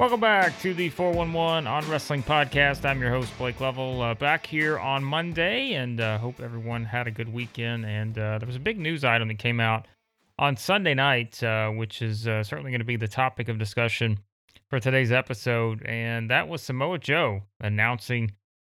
Welcome 0.00 0.20
back 0.20 0.58
to 0.60 0.72
the 0.72 0.88
411 0.88 1.66
on 1.66 1.86
Wrestling 1.90 2.22
Podcast. 2.22 2.86
I'm 2.86 3.02
your 3.02 3.10
host, 3.10 3.36
Blake 3.36 3.60
Lovell, 3.60 4.00
uh, 4.00 4.14
back 4.14 4.46
here 4.46 4.78
on 4.78 5.04
Monday, 5.04 5.74
and 5.74 6.00
uh, 6.00 6.16
hope 6.16 6.40
everyone 6.40 6.86
had 6.86 7.06
a 7.06 7.10
good 7.10 7.30
weekend. 7.30 7.84
And 7.84 8.18
uh, 8.18 8.38
there 8.38 8.46
was 8.46 8.56
a 8.56 8.60
big 8.60 8.78
news 8.78 9.04
item 9.04 9.28
that 9.28 9.38
came 9.38 9.60
out 9.60 9.86
on 10.38 10.56
Sunday 10.56 10.94
night, 10.94 11.42
uh, 11.42 11.68
which 11.68 12.00
is 12.00 12.26
uh, 12.26 12.42
certainly 12.42 12.70
going 12.70 12.80
to 12.80 12.86
be 12.86 12.96
the 12.96 13.08
topic 13.08 13.50
of 13.50 13.58
discussion 13.58 14.20
for 14.70 14.80
today's 14.80 15.12
episode. 15.12 15.84
And 15.84 16.30
that 16.30 16.48
was 16.48 16.62
Samoa 16.62 16.98
Joe 16.98 17.42
announcing 17.60 18.32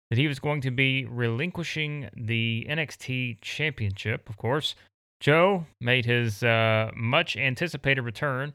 that 0.10 0.18
he 0.18 0.30
was 0.30 0.40
going 0.40 0.62
to 0.62 0.72
be 0.72 1.04
relinquishing 1.04 2.10
the 2.16 2.66
NXT 2.70 3.42
Championship. 3.42 4.30
Of 4.30 4.38
course, 4.38 4.76
Joe 5.20 5.66
made 5.82 6.06
his 6.06 6.42
uh, 6.42 6.92
much 6.96 7.36
anticipated 7.36 8.04
return 8.04 8.54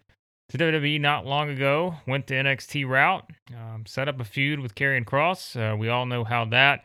to 0.52 0.58
WWE 0.58 1.00
not 1.00 1.24
long 1.24 1.48
ago, 1.48 1.94
went 2.06 2.26
the 2.26 2.34
NXT 2.34 2.86
route, 2.86 3.24
um, 3.56 3.84
set 3.86 4.06
up 4.06 4.20
a 4.20 4.24
feud 4.24 4.60
with 4.60 4.74
Karrion 4.74 5.06
Kross. 5.06 5.56
Uh, 5.56 5.74
we 5.74 5.88
all 5.88 6.04
know 6.04 6.24
how 6.24 6.44
that 6.44 6.84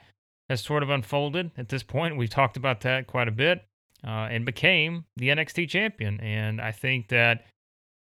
has 0.49 0.61
sort 0.61 0.83
of 0.83 0.89
unfolded 0.89 1.51
at 1.57 1.67
this 1.67 1.83
point. 1.83 2.15
We've 2.15 2.29
talked 2.29 2.55
about 2.55 2.79
that 2.81 3.07
quite 3.07 3.27
a 3.27 3.31
bit 3.31 3.65
uh, 4.05 4.29
and 4.31 4.45
became 4.45 5.03
the 5.17 5.27
NXT 5.27 5.67
champion. 5.67 6.17
And 6.21 6.61
I 6.61 6.71
think 6.71 7.09
that 7.09 7.43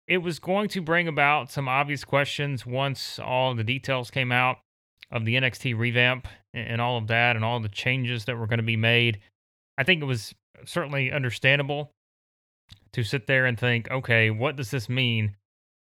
it 0.06 0.18
was 0.18 0.38
going 0.38 0.68
to 0.68 0.80
bring 0.80 1.08
about 1.08 1.50
some 1.50 1.68
obvious 1.68 2.04
questions 2.04 2.64
once 2.64 3.18
all 3.18 3.52
the 3.56 3.64
details 3.64 4.12
came 4.12 4.30
out 4.30 4.58
of 5.10 5.24
the 5.24 5.34
NXT 5.34 5.76
revamp 5.76 6.28
and 6.54 6.80
all 6.80 6.98
of 6.98 7.08
that 7.08 7.34
and 7.34 7.44
all 7.44 7.58
the 7.58 7.68
changes 7.68 8.26
that 8.26 8.38
were 8.38 8.46
going 8.46 8.58
to 8.58 8.62
be 8.62 8.76
made. 8.76 9.18
I 9.76 9.82
think 9.82 10.02
it 10.02 10.06
was 10.06 10.32
certainly 10.64 11.10
understandable 11.10 11.90
to 12.92 13.02
sit 13.02 13.26
there 13.26 13.44
and 13.44 13.58
think, 13.58 13.90
okay, 13.90 14.30
what 14.30 14.54
does 14.54 14.70
this 14.70 14.88
mean 14.88 15.34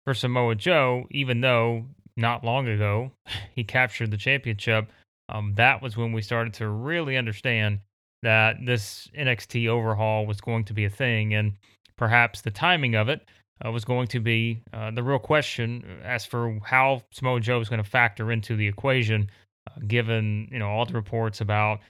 for 0.06 0.14
Samoa 0.14 0.54
Joe, 0.54 1.06
even 1.10 1.40
though 1.40 1.84
not 2.16 2.44
long 2.44 2.68
ago 2.68 3.10
he 3.54 3.64
captured 3.64 4.10
the 4.10 4.16
championship. 4.16 4.88
Um, 5.28 5.54
that 5.56 5.82
was 5.82 5.96
when 5.96 6.12
we 6.12 6.22
started 6.22 6.54
to 6.54 6.68
really 6.68 7.16
understand 7.16 7.80
that 8.22 8.56
this 8.64 9.08
NXT 9.18 9.68
overhaul 9.68 10.24
was 10.24 10.40
going 10.40 10.64
to 10.64 10.72
be 10.72 10.84
a 10.84 10.90
thing, 10.90 11.34
and 11.34 11.52
perhaps 11.96 12.40
the 12.40 12.50
timing 12.50 12.94
of 12.94 13.08
it 13.08 13.28
uh, 13.64 13.70
was 13.72 13.84
going 13.84 14.06
to 14.08 14.20
be 14.20 14.62
uh, 14.72 14.92
the 14.92 15.02
real 15.02 15.18
question 15.18 15.84
as 16.04 16.24
for 16.24 16.58
how 16.64 17.02
Samoa 17.10 17.40
Joe 17.40 17.60
is 17.60 17.68
going 17.68 17.82
to 17.82 17.88
factor 17.88 18.30
into 18.30 18.54
the 18.54 18.68
equation, 18.68 19.28
uh, 19.68 19.80
given 19.88 20.48
you 20.52 20.60
know 20.60 20.68
all 20.68 20.86
the 20.86 20.94
reports 20.94 21.40
about 21.40 21.80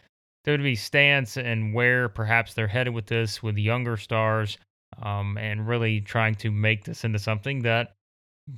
WWE 0.47 0.79
stance 0.79 1.37
and 1.37 1.75
where 1.75 2.09
perhaps 2.09 2.55
they're 2.55 2.67
headed 2.67 2.95
with 2.95 3.07
this 3.07 3.43
with 3.43 3.59
younger 3.59 3.99
stars, 3.99 4.57
um, 5.03 5.37
and 5.37 5.69
really 5.69 6.01
trying 6.01 6.35
to 6.37 6.51
make 6.51 6.85
this 6.85 7.05
into 7.05 7.19
something 7.19 7.61
that 7.61 7.97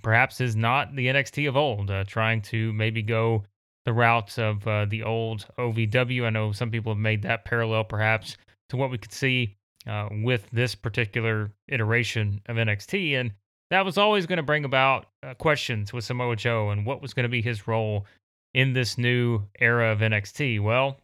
perhaps 0.03 0.41
is 0.41 0.57
not 0.57 0.95
the 0.95 1.07
NXT 1.07 1.49
of 1.49 1.57
old, 1.57 1.91
uh, 1.91 2.05
trying 2.05 2.43
to 2.43 2.73
maybe 2.73 3.03
go 3.03 3.45
the 3.85 3.93
route 3.93 4.39
of 4.39 4.67
uh, 4.67 4.85
the 4.85 5.03
old 5.03 5.47
OVW. 5.59 6.27
I 6.27 6.31
know 6.31 6.53
some 6.53 6.71
people 6.71 6.93
have 6.93 7.01
made 7.01 7.23
that 7.23 7.45
parallel 7.45 7.85
perhaps 7.85 8.37
to 8.69 8.77
what 8.77 8.91
we 8.91 8.99
could 8.99 9.13
see 9.13 9.57
uh, 9.87 10.09
with 10.11 10.47
this 10.53 10.75
particular 10.75 11.51
iteration 11.69 12.41
of 12.47 12.57
NXT. 12.57 13.15
And 13.15 13.33
that 13.71 13.85
was 13.85 13.97
always 13.97 14.27
going 14.27 14.39
to 14.39 14.43
bring 14.43 14.65
about 14.65 15.07
uh, 15.23 15.35
questions 15.35 15.93
with 15.93 16.05
Samoa 16.05 16.37
Joe 16.37 16.71
and 16.71 16.85
what 16.85 17.01
was 17.01 17.15
going 17.15 17.25
to 17.25 17.31
be 17.31 17.43
his 17.43 17.67
role 17.67 18.07
in 18.55 18.73
this 18.73 18.99
new 18.99 19.43
era 19.59 19.93
of 19.93 20.01
NXT. 20.01 20.61
Well, 20.61 20.99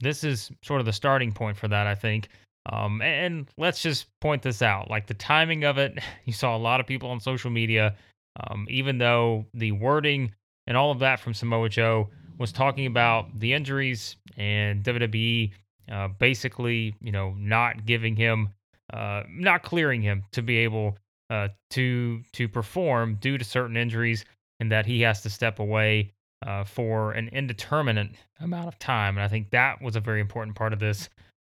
this 0.00 0.24
is 0.24 0.50
sort 0.62 0.80
of 0.80 0.86
the 0.86 0.92
starting 0.92 1.32
point 1.32 1.56
for 1.56 1.68
that, 1.68 1.86
I 1.86 1.94
think. 1.94 2.28
Um, 2.66 3.00
and 3.00 3.48
let's 3.56 3.82
just 3.82 4.06
point 4.20 4.42
this 4.42 4.60
out 4.60 4.90
like 4.90 5.06
the 5.06 5.14
timing 5.14 5.64
of 5.64 5.78
it, 5.78 5.98
you 6.24 6.32
saw 6.32 6.56
a 6.56 6.58
lot 6.58 6.80
of 6.80 6.86
people 6.86 7.10
on 7.10 7.20
social 7.20 7.50
media, 7.50 7.96
um, 8.40 8.66
even 8.68 8.98
though 8.98 9.46
the 9.54 9.72
wording 9.72 10.32
and 10.66 10.76
all 10.76 10.90
of 10.90 10.98
that 10.98 11.20
from 11.20 11.34
Samoa 11.34 11.68
Joe 11.68 12.10
was 12.38 12.52
talking 12.52 12.86
about 12.86 13.38
the 13.40 13.52
injuries 13.52 14.16
and 14.36 14.84
WWE 14.84 15.50
uh, 15.90 16.08
basically, 16.18 16.94
you 17.00 17.12
know, 17.12 17.34
not 17.38 17.86
giving 17.86 18.14
him, 18.14 18.50
uh, 18.92 19.22
not 19.28 19.62
clearing 19.62 20.02
him 20.02 20.24
to 20.32 20.42
be 20.42 20.58
able 20.58 20.96
uh, 21.30 21.48
to 21.70 22.22
to 22.32 22.48
perform 22.48 23.16
due 23.16 23.38
to 23.38 23.44
certain 23.44 23.76
injuries, 23.76 24.24
and 24.60 24.70
that 24.70 24.86
he 24.86 25.00
has 25.00 25.22
to 25.22 25.30
step 25.30 25.58
away 25.58 26.12
uh, 26.46 26.64
for 26.64 27.12
an 27.12 27.28
indeterminate 27.28 28.10
amount 28.40 28.68
of 28.68 28.78
time. 28.78 29.16
And 29.16 29.24
I 29.24 29.28
think 29.28 29.50
that 29.50 29.80
was 29.82 29.96
a 29.96 30.00
very 30.00 30.20
important 30.20 30.56
part 30.56 30.72
of 30.72 30.78
this 30.78 31.08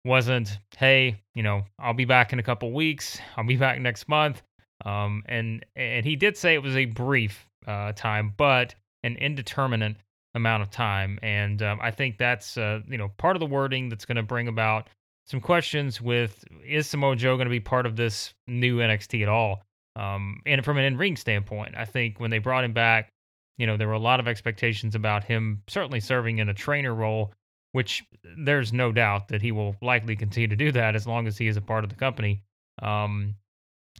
wasn't, 0.04 0.58
hey, 0.76 1.20
you 1.34 1.42
know, 1.42 1.64
I'll 1.78 1.94
be 1.94 2.04
back 2.04 2.32
in 2.32 2.38
a 2.38 2.42
couple 2.42 2.72
weeks. 2.72 3.18
I'll 3.36 3.46
be 3.46 3.56
back 3.56 3.80
next 3.80 4.08
month. 4.08 4.42
Um, 4.84 5.22
and 5.26 5.64
and 5.76 6.06
he 6.06 6.16
did 6.16 6.36
say 6.36 6.54
it 6.54 6.62
was 6.62 6.76
a 6.76 6.86
brief 6.86 7.46
uh, 7.66 7.92
time, 7.92 8.32
but 8.36 8.74
an 9.02 9.16
indeterminate 9.16 9.96
amount 10.34 10.62
of 10.62 10.70
time. 10.70 11.18
And 11.22 11.62
um, 11.62 11.78
I 11.82 11.90
think 11.90 12.18
that's 12.18 12.56
uh, 12.56 12.80
you 12.88 12.96
know 12.96 13.08
part 13.18 13.36
of 13.36 13.40
the 13.40 13.46
wording 13.46 13.88
that's 13.88 14.06
going 14.06 14.16
to 14.16 14.22
bring 14.22 14.48
about 14.48 14.88
some 15.26 15.40
questions 15.40 16.00
with 16.00 16.44
is 16.66 16.86
Samoa 16.88 17.16
Joe 17.16 17.36
going 17.36 17.46
to 17.46 17.50
be 17.50 17.60
part 17.60 17.86
of 17.86 17.96
this 17.96 18.32
new 18.46 18.78
NXT 18.78 19.22
at 19.22 19.28
all? 19.28 19.62
Um, 19.96 20.40
and 20.46 20.64
from 20.64 20.78
an 20.78 20.84
in-ring 20.84 21.16
standpoint, 21.16 21.74
I 21.76 21.84
think 21.84 22.20
when 22.20 22.30
they 22.30 22.38
brought 22.38 22.64
him 22.64 22.72
back, 22.72 23.10
you 23.58 23.66
know, 23.66 23.76
there 23.76 23.88
were 23.88 23.94
a 23.94 23.98
lot 23.98 24.20
of 24.20 24.26
expectations 24.26 24.94
about 24.94 25.24
him 25.24 25.62
certainly 25.68 26.00
serving 26.00 26.38
in 26.38 26.48
a 26.48 26.54
trainer 26.54 26.94
role 26.94 27.32
which 27.72 28.04
there's 28.38 28.72
no 28.72 28.92
doubt 28.92 29.28
that 29.28 29.42
he 29.42 29.52
will 29.52 29.76
likely 29.80 30.16
continue 30.16 30.48
to 30.48 30.56
do 30.56 30.72
that 30.72 30.96
as 30.96 31.06
long 31.06 31.26
as 31.26 31.38
he 31.38 31.46
is 31.46 31.56
a 31.56 31.62
part 31.62 31.84
of 31.84 31.90
the 31.90 31.96
company. 31.96 32.42
Um, 32.82 33.36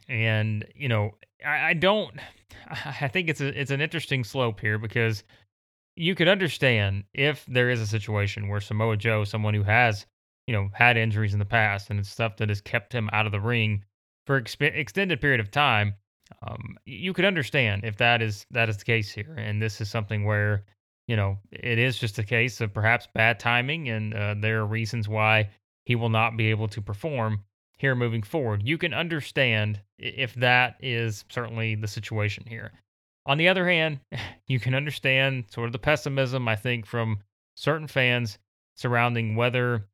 and 0.09 0.67
you 0.75 0.89
know, 0.89 1.13
I, 1.45 1.71
I 1.71 1.75
don't. 1.75 2.15
I 3.01 3.09
think 3.09 3.29
it's 3.29 3.41
a 3.41 3.59
it's 3.59 3.71
an 3.71 3.81
interesting 3.81 4.25
slope 4.25 4.61
here 4.61 4.79
because 4.79 5.25
you 5.97 6.15
could 6.15 6.29
understand 6.29 7.05
if 7.15 7.45
there 7.47 7.71
is 7.71 7.81
a 7.81 7.87
situation 7.87 8.49
where 8.49 8.61
Samoa 8.61 8.97
Joe, 8.97 9.25
someone 9.25 9.55
who 9.55 9.63
has 9.63 10.07
you 10.47 10.55
know 10.55 10.69
had 10.73 10.97
injuries 10.97 11.33
in 11.33 11.39
the 11.39 11.45
past 11.45 11.91
and 11.91 12.01
it's 12.01 12.11
stuff 12.11 12.37
that 12.39 12.49
has 12.49 12.61
kept 12.61 12.93
him 12.93 13.09
out 13.13 13.27
of 13.27 13.33
the 13.33 13.41
ring 13.41 13.85
for 14.27 14.41
exp- 14.41 14.77
extended 14.77 15.21
period 15.21 15.41
of 15.41 15.51
time, 15.51 15.95
um, 16.47 16.77
you 16.85 17.13
could 17.13 17.25
understand 17.25 17.85
if 17.85 17.97
that 17.97 18.23
is 18.23 18.47
that 18.51 18.69
is 18.69 18.79
the 18.79 18.85
case 18.85 19.11
here. 19.11 19.35
And 19.37 19.61
this 19.63 19.81
is 19.81 19.91
something 19.91 20.25
where 20.25 20.65
you 21.11 21.17
know, 21.17 21.37
it 21.51 21.81
is 21.81 21.99
just 21.99 22.21
a 22.21 22.23
case 22.23 22.61
of 22.61 22.73
perhaps 22.73 23.09
bad 23.13 23.41
timing, 23.41 23.89
and 23.89 24.15
uh, 24.15 24.37
there 24.39 24.61
are 24.61 24.67
reasons 24.67 25.09
why 25.09 25.51
he 25.85 25.97
will 25.97 26.09
not 26.09 26.37
be 26.37 26.51
able 26.51 26.69
to 26.69 26.81
perform 26.81 27.43
here 27.79 27.97
moving 27.97 28.23
forward. 28.23 28.63
You 28.65 28.79
can 28.79 28.95
understand 28.95 29.81
if 29.99 30.33
that 30.35 30.77
is 30.79 31.25
certainly 31.29 31.75
the 31.75 31.89
situation 31.89 32.45
here. 32.47 32.71
On 33.27 33.39
the 33.39 33.49
other 33.49 33.69
hand, 33.69 33.99
you 34.47 34.61
can 34.61 34.73
understand 34.73 35.47
sort 35.51 35.67
of 35.67 35.73
the 35.73 35.81
pessimism, 35.81 36.47
I 36.47 36.55
think, 36.55 36.87
from 36.87 37.19
certain 37.57 37.89
fans 37.89 38.39
surrounding 38.77 39.35
whether 39.35 39.89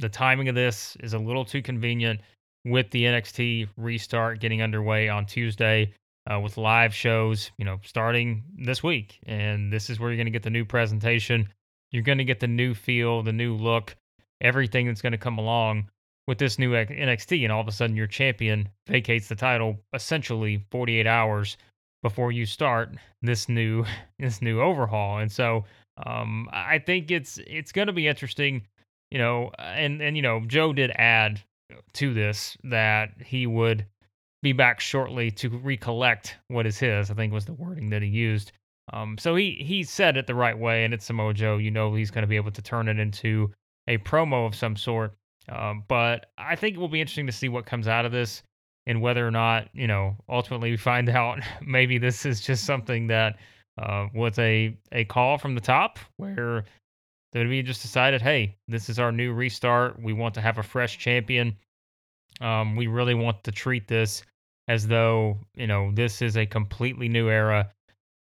the 0.00 0.08
timing 0.08 0.48
of 0.48 0.56
this 0.56 0.96
is 0.98 1.12
a 1.12 1.18
little 1.18 1.44
too 1.44 1.62
convenient 1.62 2.20
with 2.64 2.90
the 2.90 3.04
NXT 3.04 3.68
restart 3.76 4.40
getting 4.40 4.62
underway 4.62 5.08
on 5.08 5.26
Tuesday 5.26 5.94
uh, 6.30 6.40
with 6.40 6.56
live 6.56 6.94
shows, 6.94 7.50
you 7.58 7.64
know, 7.64 7.78
starting 7.84 8.42
this 8.56 8.82
week. 8.82 9.18
And 9.26 9.72
this 9.72 9.90
is 9.90 10.00
where 10.00 10.10
you're 10.10 10.16
going 10.16 10.26
to 10.26 10.30
get 10.30 10.42
the 10.42 10.50
new 10.50 10.64
presentation. 10.64 11.48
You're 11.90 12.02
going 12.02 12.18
to 12.18 12.24
get 12.24 12.40
the 12.40 12.48
new 12.48 12.74
feel, 12.74 13.22
the 13.22 13.32
new 13.32 13.54
look, 13.54 13.96
everything 14.40 14.86
that's 14.86 15.02
going 15.02 15.12
to 15.12 15.18
come 15.18 15.38
along 15.38 15.88
with 16.26 16.38
this 16.38 16.58
new 16.58 16.72
NXT. 16.72 17.42
And 17.42 17.52
all 17.52 17.60
of 17.60 17.68
a 17.68 17.72
sudden, 17.72 17.96
your 17.96 18.06
champion 18.06 18.68
vacates 18.86 19.28
the 19.28 19.34
title 19.34 19.78
essentially 19.92 20.64
48 20.70 21.06
hours 21.06 21.56
before 22.02 22.32
you 22.32 22.46
start 22.46 22.90
this 23.22 23.48
new 23.48 23.84
this 24.18 24.40
new 24.40 24.60
overhaul. 24.60 25.18
And 25.18 25.30
so, 25.30 25.64
um, 26.06 26.48
I 26.52 26.78
think 26.78 27.10
it's 27.10 27.38
it's 27.46 27.72
going 27.72 27.86
to 27.86 27.92
be 27.92 28.08
interesting, 28.08 28.66
you 29.10 29.18
know. 29.18 29.50
And 29.58 30.00
and 30.00 30.16
you 30.16 30.22
know, 30.22 30.42
Joe 30.46 30.72
did 30.72 30.90
add 30.96 31.42
to 31.94 32.14
this 32.14 32.56
that 32.64 33.10
he 33.24 33.46
would 33.46 33.86
be 34.44 34.52
back 34.52 34.78
shortly 34.78 35.30
to 35.30 35.48
recollect 35.48 36.36
what 36.48 36.66
is 36.66 36.78
his. 36.78 37.10
I 37.10 37.14
think 37.14 37.32
was 37.32 37.46
the 37.46 37.54
wording 37.54 37.88
that 37.90 38.02
he 38.02 38.08
used. 38.08 38.52
Um, 38.92 39.16
so 39.18 39.34
he 39.34 39.52
he 39.52 39.82
said 39.82 40.16
it 40.16 40.26
the 40.26 40.34
right 40.34 40.56
way, 40.56 40.84
and 40.84 40.92
it's 40.92 41.06
Samoa 41.06 41.32
Joe. 41.32 41.56
You 41.56 41.70
know 41.70 41.94
he's 41.94 42.10
going 42.10 42.22
to 42.22 42.28
be 42.28 42.36
able 42.36 42.52
to 42.52 42.62
turn 42.62 42.88
it 42.88 42.98
into 42.98 43.50
a 43.88 43.98
promo 43.98 44.46
of 44.46 44.54
some 44.54 44.76
sort. 44.76 45.14
Um, 45.48 45.84
but 45.88 46.26
I 46.38 46.54
think 46.54 46.76
it 46.76 46.78
will 46.78 46.88
be 46.88 47.00
interesting 47.00 47.26
to 47.26 47.32
see 47.32 47.48
what 47.48 47.66
comes 47.66 47.88
out 47.88 48.04
of 48.04 48.12
this 48.12 48.42
and 48.86 49.00
whether 49.00 49.26
or 49.26 49.30
not 49.30 49.68
you 49.72 49.86
know 49.86 50.14
ultimately 50.28 50.70
we 50.70 50.76
find 50.76 51.08
out 51.20 51.40
maybe 51.62 51.96
this 51.96 52.26
is 52.26 52.40
just 52.40 52.64
something 52.64 53.06
that 53.06 53.36
uh, 53.78 54.06
was 54.14 54.38
a 54.38 54.76
a 54.92 55.04
call 55.06 55.38
from 55.38 55.54
the 55.54 55.60
top 55.60 55.98
where 56.18 56.64
WWE 57.34 57.64
just 57.64 57.82
decided, 57.82 58.22
hey, 58.22 58.54
this 58.68 58.88
is 58.88 58.98
our 59.00 59.10
new 59.10 59.32
restart. 59.32 60.00
We 60.00 60.12
want 60.12 60.34
to 60.34 60.40
have 60.40 60.58
a 60.58 60.62
fresh 60.62 60.98
champion. 60.98 61.56
Um, 62.40 62.76
we 62.76 62.86
really 62.86 63.14
want 63.14 63.42
to 63.44 63.50
treat 63.50 63.88
this 63.88 64.22
as 64.68 64.86
though, 64.86 65.38
you 65.54 65.66
know, 65.66 65.90
this 65.92 66.22
is 66.22 66.36
a 66.36 66.46
completely 66.46 67.08
new 67.08 67.28
era. 67.28 67.70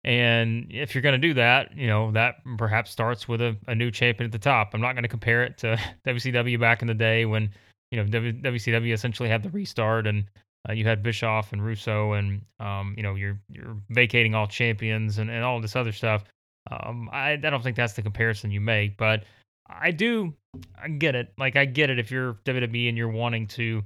And 0.03 0.67
if 0.71 0.95
you're 0.95 1.03
going 1.03 1.19
to 1.19 1.27
do 1.27 1.35
that, 1.35 1.77
you 1.77 1.87
know, 1.87 2.11
that 2.11 2.35
perhaps 2.57 2.89
starts 2.89 3.27
with 3.27 3.41
a, 3.41 3.55
a 3.67 3.75
new 3.75 3.91
champion 3.91 4.25
at 4.25 4.31
the 4.31 4.39
top. 4.39 4.73
I'm 4.73 4.81
not 4.81 4.93
going 4.93 5.03
to 5.03 5.09
compare 5.09 5.43
it 5.43 5.57
to 5.59 5.77
WCW 6.07 6.59
back 6.59 6.81
in 6.81 6.87
the 6.87 6.93
day 6.93 7.25
when, 7.25 7.51
you 7.91 8.03
know, 8.03 8.05
WCW 8.09 8.93
essentially 8.93 9.29
had 9.29 9.43
the 9.43 9.49
restart 9.49 10.07
and 10.07 10.25
uh, 10.69 10.73
you 10.73 10.85
had 10.85 11.01
Bischoff 11.01 11.53
and 11.53 11.63
Russo, 11.63 12.13
and 12.13 12.41
um, 12.59 12.93
you 12.95 13.03
know 13.03 13.15
you're 13.15 13.39
you're 13.49 13.75
vacating 13.89 14.35
all 14.35 14.47
champions 14.47 15.17
and, 15.17 15.29
and 15.29 15.43
all 15.43 15.59
this 15.59 15.75
other 15.75 15.91
stuff. 15.91 16.23
Um, 16.69 17.09
I 17.11 17.31
I 17.31 17.35
don't 17.37 17.63
think 17.63 17.75
that's 17.75 17.93
the 17.93 18.03
comparison 18.03 18.51
you 18.51 18.61
make, 18.61 18.97
but 18.97 19.23
I 19.67 19.91
do 19.91 20.33
I 20.79 20.89
get 20.89 21.15
it. 21.15 21.33
Like 21.37 21.55
I 21.55 21.65
get 21.65 21.89
it 21.89 21.97
if 21.97 22.11
you're 22.11 22.35
WWE 22.45 22.89
and 22.89 22.97
you're 22.97 23.09
wanting 23.09 23.47
to 23.47 23.81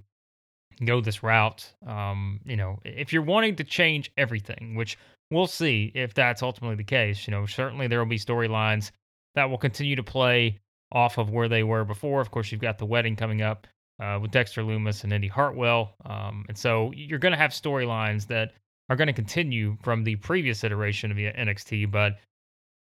go 0.83 1.01
this 1.01 1.23
route. 1.23 1.71
Um, 1.85 2.39
you 2.45 2.55
know, 2.55 2.79
if 2.83 3.13
you're 3.13 3.21
wanting 3.21 3.55
to 3.57 3.63
change 3.63 4.11
everything, 4.17 4.75
which 4.75 4.97
we'll 5.31 5.47
see 5.47 5.91
if 5.95 6.13
that's 6.13 6.43
ultimately 6.43 6.75
the 6.75 6.83
case. 6.83 7.27
You 7.27 7.31
know, 7.31 7.45
certainly 7.45 7.87
there 7.87 7.99
will 7.99 8.05
be 8.05 8.17
storylines 8.17 8.91
that 9.35 9.49
will 9.49 9.57
continue 9.57 9.95
to 9.95 10.03
play 10.03 10.59
off 10.91 11.17
of 11.17 11.29
where 11.29 11.49
they 11.49 11.63
were 11.63 11.83
before. 11.83 12.21
Of 12.21 12.31
course, 12.31 12.51
you've 12.51 12.61
got 12.61 12.77
the 12.77 12.85
wedding 12.85 13.15
coming 13.15 13.41
up 13.41 13.67
uh, 14.01 14.19
with 14.21 14.31
Dexter 14.31 14.61
Lumis 14.61 15.03
and 15.03 15.13
Indi 15.13 15.27
Hartwell, 15.27 15.95
um, 16.05 16.45
and 16.47 16.57
so 16.57 16.91
you're 16.95 17.19
going 17.19 17.31
to 17.31 17.37
have 17.37 17.51
storylines 17.51 18.27
that 18.27 18.53
are 18.89 18.95
going 18.95 19.07
to 19.07 19.13
continue 19.13 19.77
from 19.81 20.03
the 20.03 20.15
previous 20.17 20.63
iteration 20.63 21.11
of 21.11 21.17
NXT, 21.17 21.89
but 21.89 22.19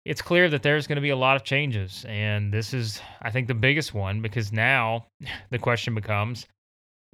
it's 0.03 0.21
clear 0.21 0.49
that 0.49 0.63
there's 0.63 0.87
going 0.87 0.95
to 0.95 1.01
be 1.01 1.11
a 1.11 1.15
lot 1.15 1.35
of 1.35 1.43
changes. 1.43 2.05
And 2.07 2.51
this 2.51 2.73
is, 2.73 2.99
I 3.21 3.29
think, 3.29 3.47
the 3.47 3.53
biggest 3.53 3.93
one 3.93 4.21
because 4.21 4.51
now 4.51 5.05
the 5.51 5.59
question 5.59 5.93
becomes 5.93 6.47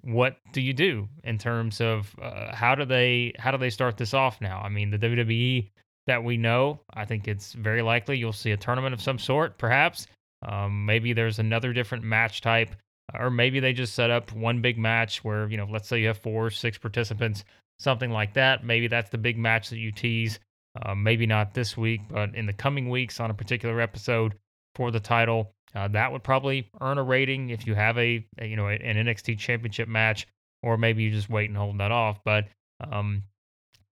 what 0.02 0.38
do 0.54 0.62
you 0.62 0.74
do 0.74 1.08
in 1.24 1.38
terms 1.38 1.82
of 1.82 2.14
uh, 2.22 2.56
how 2.56 2.76
do 2.76 2.86
they 2.86 3.34
how 3.38 3.52
do 3.52 3.58
they 3.58 3.70
start 3.70 3.98
this 3.98 4.14
off 4.14 4.40
now? 4.42 4.62
I 4.62 4.70
mean, 4.70 4.92
the 4.92 5.00
WWE 5.00 5.70
that 6.06 6.24
we 6.24 6.38
know, 6.38 6.80
I 6.94 7.06
think 7.06 7.28
it's 7.28 7.54
very 7.54 7.82
likely 7.82 8.18
you'll 8.18 8.34
see 8.34 8.52
a 8.52 8.58
tournament 8.58 8.94
of 8.94 9.02
some 9.02 9.20
sort, 9.20 9.58
perhaps. 9.58 10.08
Um, 10.48 10.86
maybe 10.86 11.14
there's 11.14 11.40
another 11.40 11.74
different 11.74 12.04
match 12.04 12.42
type, 12.42 12.76
or 13.14 13.30
maybe 13.30 13.60
they 13.60 13.74
just 13.74 13.96
set 13.96 14.12
up 14.12 14.32
one 14.32 14.62
big 14.62 14.78
match 14.78 15.24
where 15.24 15.50
you 15.50 15.58
know, 15.58 15.68
let's 15.70 15.88
say 15.88 16.00
you 16.00 16.08
have 16.08 16.20
four, 16.20 16.50
six 16.50 16.78
participants, 16.78 17.44
something 17.80 18.12
like 18.12 18.34
that. 18.36 18.64
Maybe 18.64 18.88
that's 18.88 19.10
the 19.10 19.18
big 19.18 19.38
match 19.38 19.70
that 19.70 19.80
you 19.80 19.92
tease. 19.92 20.40
Uh, 20.80 20.94
maybe 20.94 21.26
not 21.26 21.56
this 21.56 21.76
week, 21.76 22.02
but 22.10 22.36
in 22.36 22.46
the 22.46 22.54
coming 22.54 22.90
weeks 22.90 23.20
on 23.20 23.32
a 23.32 23.34
particular 23.34 23.82
episode 23.82 24.36
for 24.76 24.92
the 24.92 25.00
title. 25.00 25.52
Uh, 25.76 25.88
that 25.90 26.12
would 26.12 26.24
probably 26.24 26.70
earn 26.82 26.98
a 26.98 27.04
rating 27.04 27.50
if 27.50 27.68
you 27.68 27.76
have 27.76 27.98
a, 27.98 28.26
a, 28.40 28.46
you 28.46 28.56
know 28.56 28.68
an 28.68 28.80
NXT 28.80 29.38
Championship 29.38 29.88
match, 29.88 30.28
or 30.64 30.78
maybe 30.78 31.04
you 31.04 31.12
just 31.12 31.30
wait 31.30 31.50
and 31.50 31.58
hold 31.58 31.78
that 31.80 31.92
off. 31.92 32.20
But 32.24 32.46
um, 32.80 33.24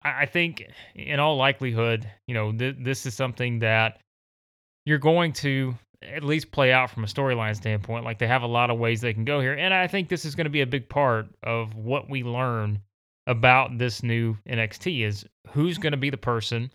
I, 0.03 0.23
I, 0.23 0.27
think 0.27 0.65
in 0.95 1.21
all 1.21 1.37
likelihood, 1.37 2.11
you 2.27 2.35
know 2.35 2.53
th- 2.53 2.77
this 2.81 3.07
is 3.07 3.15
something 3.15 3.59
that 3.61 4.01
you're 4.87 4.99
going 4.99 5.33
to 5.35 5.75
at 6.03 6.23
least 6.23 6.53
play 6.53 6.73
out 6.73 6.91
from 6.91 7.05
a 7.05 7.09
storyline 7.09 7.55
standpoint. 7.55 8.05
Like 8.05 8.19
they 8.19 8.27
have 8.27 8.43
a 8.43 8.47
lot 8.47 8.71
of 8.71 8.79
ways 8.79 9.01
they 9.01 9.15
can 9.15 9.25
go 9.25 9.41
here, 9.41 9.55
and 9.55 9.75
I 9.75 9.87
think 9.87 10.09
this 10.09 10.25
is 10.25 10.35
going 10.35 10.47
to 10.47 10.51
be 10.51 10.63
a 10.63 10.67
big 10.67 10.89
part 10.89 11.27
of 11.43 11.75
what 11.75 12.09
we 12.09 12.23
learn 12.23 12.81
about 13.27 13.77
this 13.77 14.03
new 14.03 14.39
NXT 14.49 15.05
is 15.05 15.27
who's 15.51 15.77
going 15.77 15.93
to 15.93 15.99
be 15.99 16.09
the 16.09 16.17
person 16.17 16.73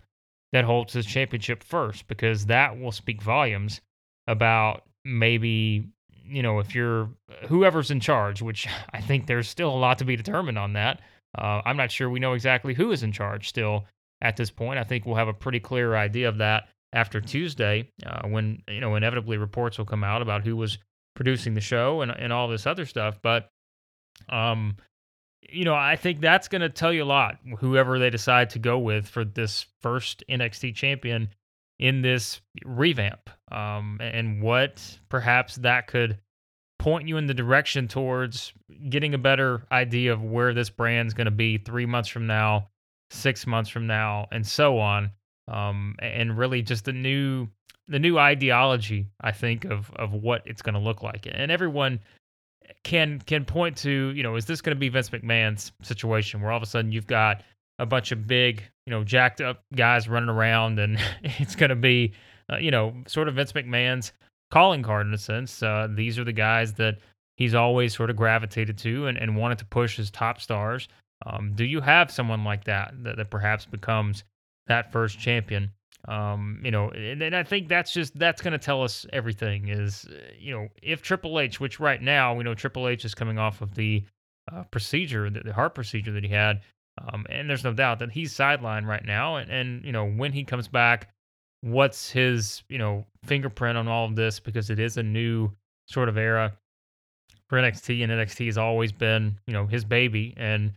that 0.52 0.64
holds 0.64 0.92
this 0.92 1.04
championship 1.04 1.64
first, 1.64 2.06
because 2.06 2.46
that 2.46 2.78
will 2.78 2.92
speak 2.92 3.20
volumes 3.20 3.80
about 4.26 4.82
maybe 5.04 5.88
you 6.26 6.42
know 6.42 6.58
if 6.58 6.74
you're 6.74 7.10
whoever's 7.48 7.90
in 7.90 8.00
charge 8.00 8.40
which 8.40 8.66
i 8.92 9.00
think 9.00 9.26
there's 9.26 9.48
still 9.48 9.70
a 9.70 9.76
lot 9.76 9.98
to 9.98 10.04
be 10.04 10.16
determined 10.16 10.58
on 10.58 10.72
that. 10.74 11.00
Uh, 11.36 11.60
i'm 11.64 11.76
not 11.76 11.90
sure 11.90 12.08
we 12.08 12.20
know 12.20 12.32
exactly 12.32 12.74
who 12.74 12.92
is 12.92 13.02
in 13.02 13.12
charge 13.12 13.48
still 13.48 13.84
at 14.20 14.36
this 14.36 14.50
point. 14.50 14.78
I 14.78 14.84
think 14.84 15.04
we'll 15.04 15.16
have 15.16 15.28
a 15.28 15.34
pretty 15.34 15.60
clear 15.60 15.94
idea 15.96 16.28
of 16.28 16.38
that 16.38 16.68
after 16.92 17.20
tuesday 17.20 17.90
uh, 18.06 18.26
when 18.28 18.62
you 18.68 18.80
know 18.80 18.94
inevitably 18.94 19.36
reports 19.36 19.78
will 19.78 19.84
come 19.84 20.04
out 20.04 20.22
about 20.22 20.44
who 20.44 20.56
was 20.56 20.78
producing 21.14 21.54
the 21.54 21.60
show 21.60 22.00
and, 22.00 22.10
and 22.10 22.32
all 22.32 22.48
this 22.48 22.66
other 22.66 22.86
stuff. 22.86 23.18
But 23.22 23.48
um 24.28 24.76
you 25.50 25.64
know 25.64 25.74
i 25.74 25.96
think 25.96 26.20
that's 26.20 26.48
going 26.48 26.62
to 26.62 26.68
tell 26.68 26.92
you 26.92 27.02
a 27.02 27.04
lot 27.04 27.36
whoever 27.58 27.98
they 27.98 28.10
decide 28.10 28.50
to 28.50 28.58
go 28.58 28.78
with 28.78 29.06
for 29.06 29.24
this 29.24 29.66
first 29.82 30.24
nxt 30.30 30.74
champion 30.74 31.28
in 31.78 32.02
this 32.02 32.40
revamp 32.64 33.30
um, 33.50 33.98
and 34.00 34.40
what 34.42 34.98
perhaps 35.08 35.56
that 35.56 35.86
could 35.86 36.18
point 36.78 37.08
you 37.08 37.16
in 37.16 37.26
the 37.26 37.34
direction 37.34 37.88
towards 37.88 38.52
getting 38.88 39.14
a 39.14 39.18
better 39.18 39.64
idea 39.72 40.12
of 40.12 40.22
where 40.22 40.52
this 40.52 40.70
brand's 40.70 41.14
going 41.14 41.24
to 41.24 41.30
be 41.30 41.58
three 41.58 41.86
months 41.86 42.08
from 42.08 42.26
now, 42.26 42.68
six 43.10 43.46
months 43.46 43.70
from 43.70 43.86
now, 43.86 44.26
and 44.32 44.46
so 44.46 44.78
on. 44.78 45.10
Um, 45.46 45.96
and 45.98 46.38
really 46.38 46.62
just 46.62 46.84
the 46.84 46.92
new 46.92 47.48
the 47.86 47.98
new 47.98 48.16
ideology, 48.18 49.08
I 49.20 49.32
think, 49.32 49.64
of 49.66 49.90
of 49.96 50.12
what 50.14 50.42
it's 50.46 50.62
going 50.62 50.74
to 50.74 50.80
look 50.80 51.02
like. 51.02 51.26
And 51.30 51.52
everyone 51.52 52.00
can 52.82 53.20
can 53.20 53.44
point 53.44 53.76
to, 53.78 54.12
you 54.14 54.22
know, 54.22 54.36
is 54.36 54.46
this 54.46 54.60
going 54.60 54.76
to 54.76 54.80
be 54.80 54.88
Vince 54.88 55.10
McMahon's 55.10 55.72
situation 55.82 56.40
where 56.40 56.50
all 56.50 56.56
of 56.56 56.62
a 56.62 56.66
sudden 56.66 56.92
you've 56.92 57.06
got 57.06 57.42
a 57.78 57.86
bunch 57.86 58.12
of 58.12 58.26
big, 58.26 58.62
you 58.86 58.90
know, 58.90 59.04
jacked 59.04 59.40
up 59.40 59.62
guys 59.74 60.08
running 60.08 60.28
around, 60.28 60.78
and 60.78 60.98
it's 61.22 61.56
going 61.56 61.70
to 61.70 61.76
be, 61.76 62.12
uh, 62.52 62.56
you 62.56 62.70
know, 62.70 62.94
sort 63.06 63.28
of 63.28 63.34
Vince 63.34 63.52
McMahon's 63.52 64.12
calling 64.50 64.82
card 64.82 65.06
in 65.06 65.14
a 65.14 65.18
sense. 65.18 65.62
Uh, 65.62 65.88
these 65.90 66.18
are 66.18 66.24
the 66.24 66.32
guys 66.32 66.74
that 66.74 66.98
he's 67.36 67.54
always 67.54 67.94
sort 67.94 68.10
of 68.10 68.16
gravitated 68.16 68.78
to 68.78 69.06
and, 69.06 69.18
and 69.18 69.36
wanted 69.36 69.58
to 69.58 69.64
push 69.64 69.96
his 69.96 70.10
top 70.10 70.40
stars. 70.40 70.88
Um, 71.26 71.52
do 71.54 71.64
you 71.64 71.80
have 71.80 72.10
someone 72.10 72.44
like 72.44 72.64
that, 72.64 72.94
that 73.02 73.16
that 73.16 73.30
perhaps 73.30 73.66
becomes 73.66 74.24
that 74.66 74.92
first 74.92 75.18
champion? 75.18 75.70
Um, 76.06 76.60
you 76.62 76.70
know, 76.70 76.90
and, 76.90 77.22
and, 77.22 77.34
I 77.34 77.42
think 77.42 77.68
that's 77.68 77.90
just 77.90 78.18
that's 78.18 78.42
going 78.42 78.52
to 78.52 78.58
tell 78.58 78.82
us 78.82 79.06
everything. 79.10 79.68
Is 79.68 80.06
you 80.38 80.52
know, 80.52 80.68
if 80.82 81.00
Triple 81.00 81.40
H, 81.40 81.60
which 81.60 81.80
right 81.80 82.02
now 82.02 82.34
we 82.34 82.44
know 82.44 82.54
Triple 82.54 82.88
H 82.88 83.06
is 83.06 83.14
coming 83.14 83.38
off 83.38 83.62
of 83.62 83.74
the 83.74 84.04
uh, 84.52 84.64
procedure, 84.64 85.30
the, 85.30 85.40
the 85.40 85.54
heart 85.54 85.74
procedure 85.74 86.12
that 86.12 86.22
he 86.22 86.28
had, 86.28 86.60
um, 86.98 87.26
and 87.28 87.48
there's 87.48 87.64
no 87.64 87.72
doubt 87.72 87.98
that 87.98 88.12
he's 88.12 88.32
sidelined 88.32 88.86
right 88.86 89.04
now. 89.04 89.36
And, 89.36 89.50
and, 89.50 89.84
you 89.84 89.92
know, 89.92 90.06
when 90.06 90.32
he 90.32 90.44
comes 90.44 90.68
back, 90.68 91.08
what's 91.60 92.10
his, 92.10 92.62
you 92.68 92.78
know, 92.78 93.04
fingerprint 93.24 93.76
on 93.76 93.88
all 93.88 94.06
of 94.06 94.14
this? 94.14 94.38
Because 94.38 94.70
it 94.70 94.78
is 94.78 94.96
a 94.96 95.02
new 95.02 95.50
sort 95.86 96.08
of 96.08 96.16
era 96.16 96.52
for 97.48 97.58
NXT, 97.58 98.02
and 98.02 98.12
NXT 98.12 98.46
has 98.46 98.58
always 98.58 98.92
been, 98.92 99.38
you 99.46 99.52
know, 99.52 99.66
his 99.66 99.84
baby. 99.84 100.34
And 100.36 100.72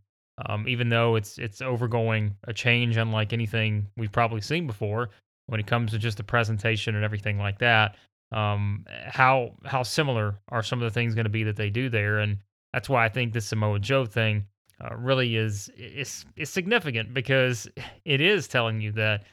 um, 0.45 0.67
even 0.67 0.89
though 0.89 1.15
it's 1.15 1.37
it's 1.37 1.61
overgoing 1.61 2.35
a 2.47 2.53
change 2.53 2.97
unlike 2.97 3.33
anything 3.33 3.87
we've 3.95 4.11
probably 4.11 4.41
seen 4.41 4.67
before, 4.67 5.09
when 5.47 5.59
it 5.59 5.67
comes 5.67 5.91
to 5.91 5.97
just 5.97 6.17
the 6.17 6.23
presentation 6.23 6.95
and 6.95 7.03
everything 7.03 7.37
like 7.37 7.59
that, 7.59 7.95
um, 8.31 8.85
how 9.05 9.51
how 9.65 9.83
similar 9.83 10.35
are 10.49 10.63
some 10.63 10.81
of 10.81 10.85
the 10.85 10.93
things 10.93 11.15
going 11.15 11.25
to 11.25 11.29
be 11.29 11.43
that 11.43 11.55
they 11.55 11.69
do 11.69 11.89
there? 11.89 12.19
And 12.19 12.37
that's 12.73 12.89
why 12.89 13.05
I 13.05 13.09
think 13.09 13.33
this 13.33 13.45
Samoa 13.45 13.79
Joe 13.79 14.05
thing 14.05 14.45
uh, 14.83 14.95
really 14.95 15.35
is 15.35 15.69
is 15.77 16.25
is 16.35 16.49
significant 16.49 17.13
because 17.13 17.67
it 18.05 18.21
is 18.21 18.47
telling 18.47 18.81
you 18.81 18.91
that 18.93 19.23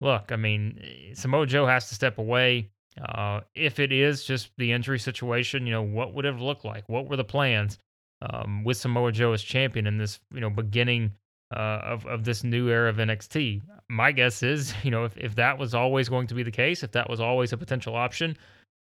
look, 0.00 0.30
I 0.32 0.36
mean, 0.36 1.12
Samoa 1.14 1.46
Joe 1.46 1.66
has 1.66 1.88
to 1.88 1.94
step 1.94 2.18
away. 2.18 2.70
Uh, 3.00 3.40
if 3.54 3.78
it 3.78 3.92
is 3.92 4.24
just 4.24 4.50
the 4.58 4.72
injury 4.72 4.98
situation, 4.98 5.66
you 5.66 5.72
know, 5.72 5.82
what 5.82 6.14
would 6.14 6.24
it 6.24 6.36
look 6.36 6.64
like? 6.64 6.88
What 6.88 7.08
were 7.08 7.16
the 7.16 7.24
plans 7.24 7.78
um, 8.22 8.64
with 8.64 8.76
Samoa 8.76 9.12
Joe 9.12 9.32
as 9.32 9.42
champion 9.42 9.86
in 9.86 9.98
this, 9.98 10.18
you 10.32 10.40
know, 10.40 10.50
beginning 10.50 11.12
uh, 11.54 11.80
of 11.84 12.06
of 12.06 12.24
this 12.24 12.42
new 12.42 12.68
era 12.68 12.88
of 12.88 12.96
NXT? 12.96 13.62
My 13.88 14.12
guess 14.12 14.42
is, 14.42 14.74
you 14.82 14.90
know, 14.90 15.04
if 15.04 15.16
if 15.16 15.34
that 15.36 15.58
was 15.58 15.74
always 15.74 16.08
going 16.08 16.26
to 16.28 16.34
be 16.34 16.42
the 16.42 16.50
case, 16.50 16.82
if 16.82 16.92
that 16.92 17.08
was 17.08 17.20
always 17.20 17.52
a 17.52 17.56
potential 17.56 17.94
option, 17.94 18.36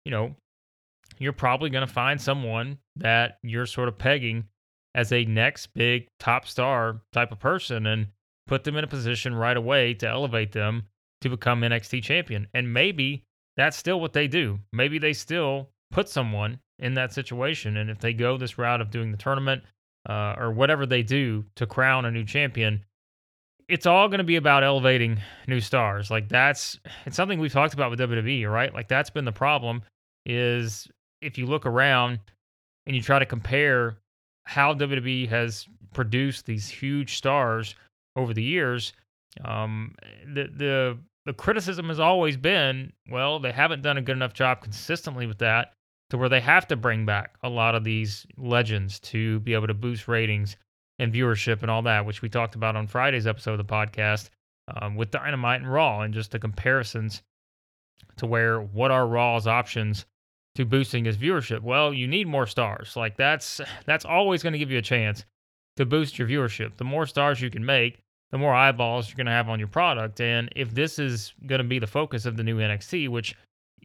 you 0.05 0.11
know, 0.11 0.35
you're 1.19 1.33
probably 1.33 1.71
going 1.71 1.87
to 1.87 1.93
find 1.93 2.21
someone 2.21 2.79
that 2.97 3.39
you're 3.43 3.67
sort 3.67 3.89
of 3.89 3.99
pegging 3.99 4.45
as 4.95 5.13
a 5.13 5.25
next 5.25 5.69
big 5.75 6.09
top 6.19 6.47
star 6.47 7.01
type 7.13 7.33
of 7.33 7.41
person 7.41 7.87
and 7.87 8.09
put 8.47 8.65
them 8.65 8.77
in 8.77 8.85
a 8.85 8.89
position 8.89 9.35
right 9.35 9.57
away 9.57 9.95
to 9.95 10.09
elevate 10.09 10.53
them 10.53 10.85
to 11.21 11.29
become 11.29 11.63
NXT 11.63 12.03
champion. 12.03 12.47
And 12.55 12.73
maybe 12.73 13.25
that's 13.57 13.77
still 13.77 14.01
what 14.01 14.13
they 14.13 14.29
do. 14.29 14.59
Maybe 14.73 14.99
they 14.99 15.13
still 15.13 15.71
put 15.91 16.09
someone 16.09 16.61
in 16.79 16.95
that 16.95 17.13
situation. 17.13 17.77
And 17.77 17.91
if 17.91 17.99
they 17.99 18.13
go 18.13 18.37
this 18.37 18.59
route 18.59 18.81
of 18.81 18.91
doing 18.91 19.11
the 19.11 19.17
tournament 19.17 19.63
uh, 20.09 20.35
or 20.39 20.53
whatever 20.53 20.87
they 20.87 21.03
do 21.03 21.45
to 21.57 21.67
crown 21.67 22.05
a 22.05 22.11
new 22.11 22.25
champion, 22.25 22.85
it's 23.69 23.87
all 23.87 24.09
going 24.09 24.19
to 24.19 24.25
be 24.25 24.37
about 24.37 24.63
elevating 24.63 25.21
new 25.49 25.61
stars. 25.61 26.11
Like 26.11 26.29
that's 26.29 26.79
it's 27.07 27.17
something 27.17 27.39
we've 27.39 27.53
talked 27.53 27.75
about 27.75 27.91
with 27.91 28.01
WWE, 28.01 28.51
right? 28.51 28.75
Like 28.75 28.89
that's 28.89 29.11
been 29.11 29.25
the 29.25 29.33
problem 29.33 29.83
is 30.27 30.89
if 31.23 31.39
you 31.39 31.47
look 31.47 31.65
around 31.65 32.19
and 32.87 32.95
you 32.95 33.01
try 33.01 33.19
to 33.19 33.27
compare 33.27 33.97
how 34.47 34.75
WWE 34.75 35.29
has 35.29 35.67
produced 35.93 36.47
these 36.47 36.69
huge 36.69 37.17
stars 37.17 37.75
over 38.17 38.35
the 38.35 38.43
years, 38.43 38.93
um, 39.45 39.95
the 40.27 40.49
the 40.55 40.99
the 41.25 41.33
criticism 41.33 41.89
has 41.89 41.99
always 41.99 42.37
been, 42.37 42.93
well, 43.09 43.39
they 43.39 43.53
haven't 43.53 43.83
done 43.83 43.97
a 43.97 44.03
good 44.03 44.17
enough 44.17 44.35
job 44.35 44.61
consistently 44.61 45.27
with 45.27 45.39
that 45.39 45.73
to 46.11 46.19
where 46.19 46.29
they 46.29 46.41
have 46.41 46.69
to 46.69 46.77
bring 46.77 47.07
back 47.07 47.37
a 47.43 47.49
lot 47.49 47.75
of 47.75 47.83
these 47.83 48.27
legends 48.37 49.01
to 49.01 49.41
be 49.41 49.55
able 49.55 49.67
to 49.67 49.75
boost 49.75 50.07
ratings 50.07 50.57
and 50.99 51.13
viewership 51.13 51.63
and 51.63 51.71
all 51.71 51.83
that, 51.83 52.05
which 52.05 52.21
we 52.21 52.29
talked 52.29 52.55
about 52.55 52.77
on 52.77 52.87
Friday's 52.87 53.27
episode 53.27 53.59
of 53.59 53.67
the 53.67 53.73
podcast 53.73 54.29
um, 54.77 54.97
with 54.97 55.11
Dynamite 55.11 55.63
and 55.63 55.73
Raw, 55.73 56.03
and 56.03 56.13
just 56.13 56.31
the 56.31 56.39
comparisons 56.39 57.23
to 58.17 58.27
where 58.27 58.61
what 58.61 58.91
are 58.91 59.07
Raw's 59.07 59.47
options 59.47 60.05
to 60.55 60.65
boosting 60.65 61.05
his 61.05 61.17
viewership? 61.17 61.63
Well, 61.63 61.93
you 61.93 62.07
need 62.07 62.27
more 62.27 62.47
stars. 62.47 62.97
Like 62.97 63.17
that's 63.17 63.61
that's 63.87 64.05
always 64.05 64.43
going 64.43 64.53
to 64.53 64.59
give 64.59 64.71
you 64.71 64.79
a 64.79 64.83
chance 64.83 65.25
to 65.77 65.87
boost 65.87 66.19
your 66.19 66.29
viewership. 66.29 66.77
The 66.77 66.85
more 66.85 67.07
stars 67.07 67.41
you 67.41 67.51
can 67.51 67.65
make, 67.65 67.99
the 68.31 68.39
more 68.39 68.55
eyeballs 68.55 69.09
you're 69.09 69.17
going 69.17 69.27
to 69.27 69.33
have 69.33 69.49
on 69.49 69.59
your 69.59 69.69
product. 69.69 70.21
And 70.21 70.49
if 70.57 70.75
this 70.75 70.99
is 70.99 71.33
going 71.47 71.61
to 71.61 71.65
be 71.65 71.79
the 71.79 71.87
focus 71.87 72.27
of 72.27 72.37
the 72.37 72.43
new 72.43 72.59
NXT, 72.59 73.09
which 73.09 73.37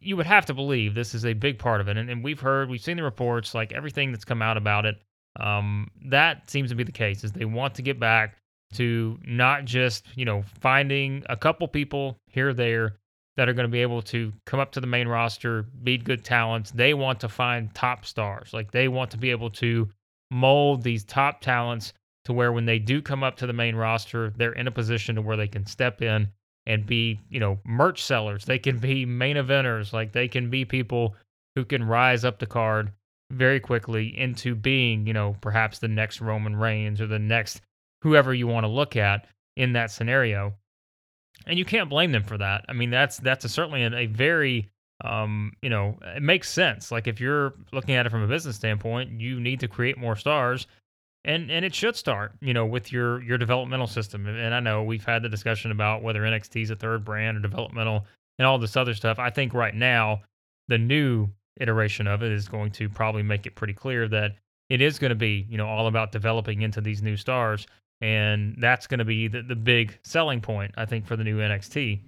you 0.01 0.15
would 0.17 0.25
have 0.25 0.45
to 0.45 0.53
believe 0.53 0.95
this 0.95 1.13
is 1.13 1.25
a 1.25 1.33
big 1.33 1.59
part 1.59 1.81
of 1.81 1.87
it, 1.87 1.97
and, 1.97 2.09
and 2.09 2.23
we've 2.23 2.39
heard, 2.39 2.69
we've 2.69 2.81
seen 2.81 2.97
the 2.97 3.03
reports, 3.03 3.53
like 3.53 3.71
everything 3.73 4.11
that's 4.11 4.25
come 4.25 4.41
out 4.41 4.57
about 4.57 4.85
it, 4.85 5.01
um, 5.39 5.87
that 6.05 6.49
seems 6.49 6.69
to 6.69 6.75
be 6.75 6.83
the 6.83 6.91
case. 6.91 7.23
Is 7.23 7.31
they 7.31 7.45
want 7.45 7.75
to 7.75 7.81
get 7.81 7.99
back 7.99 8.37
to 8.73 9.17
not 9.25 9.65
just 9.65 10.05
you 10.15 10.25
know 10.25 10.43
finding 10.59 11.23
a 11.29 11.35
couple 11.35 11.67
people 11.67 12.17
here 12.27 12.49
or 12.49 12.53
there 12.53 12.95
that 13.39 13.47
are 13.47 13.53
going 13.53 13.63
to 13.63 13.71
be 13.71 13.81
able 13.81 14.01
to 14.01 14.33
come 14.45 14.59
up 14.59 14.73
to 14.73 14.81
the 14.81 14.85
main 14.85 15.07
roster, 15.07 15.63
be 15.81 15.97
good 15.97 16.25
talents. 16.25 16.71
They 16.71 16.93
want 16.93 17.21
to 17.21 17.29
find 17.29 17.73
top 17.73 18.05
stars. 18.05 18.51
Like 18.51 18.71
they 18.71 18.89
want 18.89 19.11
to 19.11 19.17
be 19.17 19.31
able 19.31 19.49
to 19.51 19.87
mold 20.29 20.83
these 20.83 21.05
top 21.05 21.39
talents 21.39 21.93
to 22.25 22.33
where 22.33 22.51
when 22.51 22.65
they 22.65 22.79
do 22.79 23.01
come 23.01 23.23
up 23.23 23.37
to 23.37 23.47
the 23.47 23.53
main 23.53 23.77
roster, 23.77 24.33
they're 24.35 24.51
in 24.51 24.67
a 24.67 24.71
position 24.71 25.15
to 25.15 25.21
where 25.21 25.37
they 25.37 25.47
can 25.47 25.65
step 25.65 26.01
in 26.01 26.27
and 26.65 26.85
be, 26.85 27.17
you 27.29 27.39
know, 27.39 27.57
merch 27.63 28.03
sellers. 28.03 28.43
They 28.43 28.59
can 28.59 28.77
be 28.77 29.05
main 29.05 29.37
eventers. 29.37 29.93
Like 29.93 30.11
they 30.11 30.27
can 30.27 30.49
be 30.49 30.65
people 30.65 31.15
who 31.55 31.63
can 31.63 31.87
rise 31.87 32.25
up 32.25 32.39
the 32.39 32.45
card 32.45 32.91
very 33.31 33.61
quickly 33.61 34.17
into 34.17 34.53
being, 34.53 35.07
you 35.07 35.13
know, 35.13 35.37
perhaps 35.39 35.79
the 35.79 35.87
next 35.87 36.19
Roman 36.19 36.57
Reigns 36.57 36.99
or 36.99 37.07
the 37.07 37.19
next 37.19 37.61
whoever 38.01 38.33
you 38.33 38.47
want 38.47 38.65
to 38.65 38.69
look 38.69 38.97
at 38.97 39.27
in 39.55 39.71
that 39.71 39.91
scenario. 39.91 40.55
And 41.47 41.57
you 41.57 41.65
can't 41.65 41.89
blame 41.89 42.11
them 42.11 42.23
for 42.23 42.37
that. 42.37 42.65
I 42.67 42.73
mean, 42.73 42.89
that's 42.89 43.17
that's 43.17 43.45
a, 43.45 43.49
certainly 43.49 43.83
a, 43.83 43.95
a 43.95 44.05
very 44.07 44.69
um, 45.03 45.53
you 45.61 45.69
know, 45.69 45.97
it 46.03 46.21
makes 46.21 46.49
sense. 46.49 46.91
Like 46.91 47.07
if 47.07 47.21
you're 47.21 47.53
looking 47.71 47.95
at 47.95 48.05
it 48.05 48.09
from 48.09 48.21
a 48.21 48.27
business 48.27 48.57
standpoint, 48.57 49.21
you 49.21 49.39
need 49.39 49.61
to 49.61 49.67
create 49.67 49.97
more 49.97 50.15
stars 50.15 50.67
and 51.25 51.51
and 51.51 51.65
it 51.65 51.75
should 51.75 51.95
start 51.95 52.33
you 52.41 52.53
know 52.53 52.65
with 52.65 52.91
your 52.91 53.21
your 53.23 53.37
developmental 53.37 53.87
system 53.87 54.25
and 54.27 54.53
i 54.53 54.59
know 54.59 54.83
we've 54.83 55.05
had 55.05 55.21
the 55.21 55.29
discussion 55.29 55.71
about 55.71 56.01
whether 56.01 56.21
nxt 56.21 56.61
is 56.61 56.69
a 56.69 56.75
third 56.75 57.03
brand 57.03 57.37
or 57.37 57.41
developmental 57.41 58.05
and 58.37 58.47
all 58.47 58.57
this 58.57 58.77
other 58.77 58.93
stuff 58.93 59.19
i 59.19 59.29
think 59.29 59.53
right 59.53 59.75
now 59.75 60.21
the 60.67 60.77
new 60.77 61.27
iteration 61.59 62.07
of 62.07 62.23
it 62.23 62.31
is 62.31 62.47
going 62.47 62.71
to 62.71 62.87
probably 62.87 63.23
make 63.23 63.45
it 63.45 63.55
pretty 63.55 63.73
clear 63.73 64.07
that 64.07 64.35
it 64.69 64.81
is 64.81 64.97
going 64.97 65.09
to 65.09 65.15
be 65.15 65.45
you 65.49 65.57
know 65.57 65.67
all 65.67 65.87
about 65.87 66.11
developing 66.11 66.61
into 66.61 66.79
these 66.79 67.01
new 67.01 67.17
stars 67.17 67.67
and 68.01 68.55
that's 68.59 68.87
going 68.87 68.99
to 68.99 69.05
be 69.05 69.27
the, 69.27 69.41
the 69.41 69.55
big 69.55 69.97
selling 70.03 70.41
point 70.41 70.73
i 70.77 70.85
think 70.85 71.05
for 71.05 71.15
the 71.15 71.23
new 71.23 71.39
nxt 71.39 71.99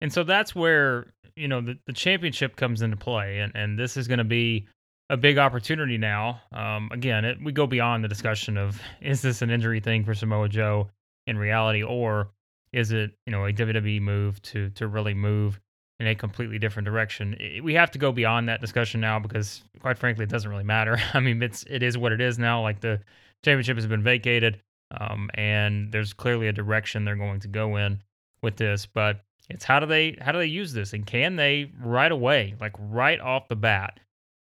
and 0.00 0.12
so 0.12 0.22
that's 0.22 0.54
where 0.54 1.12
you 1.36 1.48
know 1.48 1.60
the, 1.60 1.78
the 1.86 1.92
championship 1.92 2.56
comes 2.56 2.82
into 2.82 2.96
play 2.96 3.38
and, 3.38 3.52
and 3.54 3.78
this 3.78 3.96
is 3.96 4.08
going 4.08 4.18
to 4.18 4.24
be 4.24 4.66
a 5.10 5.16
big 5.16 5.38
opportunity 5.38 5.98
now. 5.98 6.40
Um, 6.52 6.90
again, 6.92 7.24
it, 7.24 7.38
we 7.42 7.52
go 7.52 7.66
beyond 7.66 8.04
the 8.04 8.08
discussion 8.08 8.56
of 8.56 8.80
is 9.00 9.22
this 9.22 9.42
an 9.42 9.50
injury 9.50 9.80
thing 9.80 10.04
for 10.04 10.14
Samoa 10.14 10.48
Joe 10.48 10.90
in 11.26 11.38
reality, 11.38 11.82
or 11.82 12.30
is 12.72 12.92
it 12.92 13.12
you 13.26 13.32
know 13.32 13.44
a 13.46 13.52
WWE 13.52 14.00
move 14.00 14.40
to 14.42 14.70
to 14.70 14.86
really 14.86 15.14
move 15.14 15.60
in 16.00 16.06
a 16.06 16.14
completely 16.14 16.58
different 16.58 16.86
direction? 16.86 17.36
We 17.62 17.74
have 17.74 17.90
to 17.92 17.98
go 17.98 18.12
beyond 18.12 18.48
that 18.48 18.60
discussion 18.60 19.00
now 19.00 19.18
because, 19.18 19.62
quite 19.80 19.98
frankly, 19.98 20.24
it 20.24 20.30
doesn't 20.30 20.50
really 20.50 20.64
matter. 20.64 20.98
I 21.14 21.20
mean, 21.20 21.42
it's 21.42 21.64
it 21.68 21.82
is 21.82 21.96
what 21.96 22.12
it 22.12 22.20
is 22.20 22.38
now. 22.38 22.62
Like 22.62 22.80
the 22.80 23.00
championship 23.44 23.76
has 23.76 23.86
been 23.86 24.02
vacated, 24.02 24.60
um, 24.90 25.30
and 25.34 25.92
there's 25.92 26.12
clearly 26.12 26.48
a 26.48 26.52
direction 26.52 27.04
they're 27.04 27.16
going 27.16 27.40
to 27.40 27.48
go 27.48 27.76
in 27.76 28.02
with 28.42 28.56
this, 28.56 28.86
but. 28.86 29.20
It's 29.50 29.64
how 29.64 29.80
do 29.80 29.86
they 29.86 30.14
how 30.20 30.32
do 30.32 30.36
they 30.36 30.44
use 30.44 30.74
this 30.74 30.92
and 30.92 31.06
can 31.06 31.36
they 31.36 31.72
right 31.82 32.12
away 32.12 32.54
like 32.60 32.74
right 32.78 33.18
off 33.18 33.48
the 33.48 33.56
bat 33.56 33.98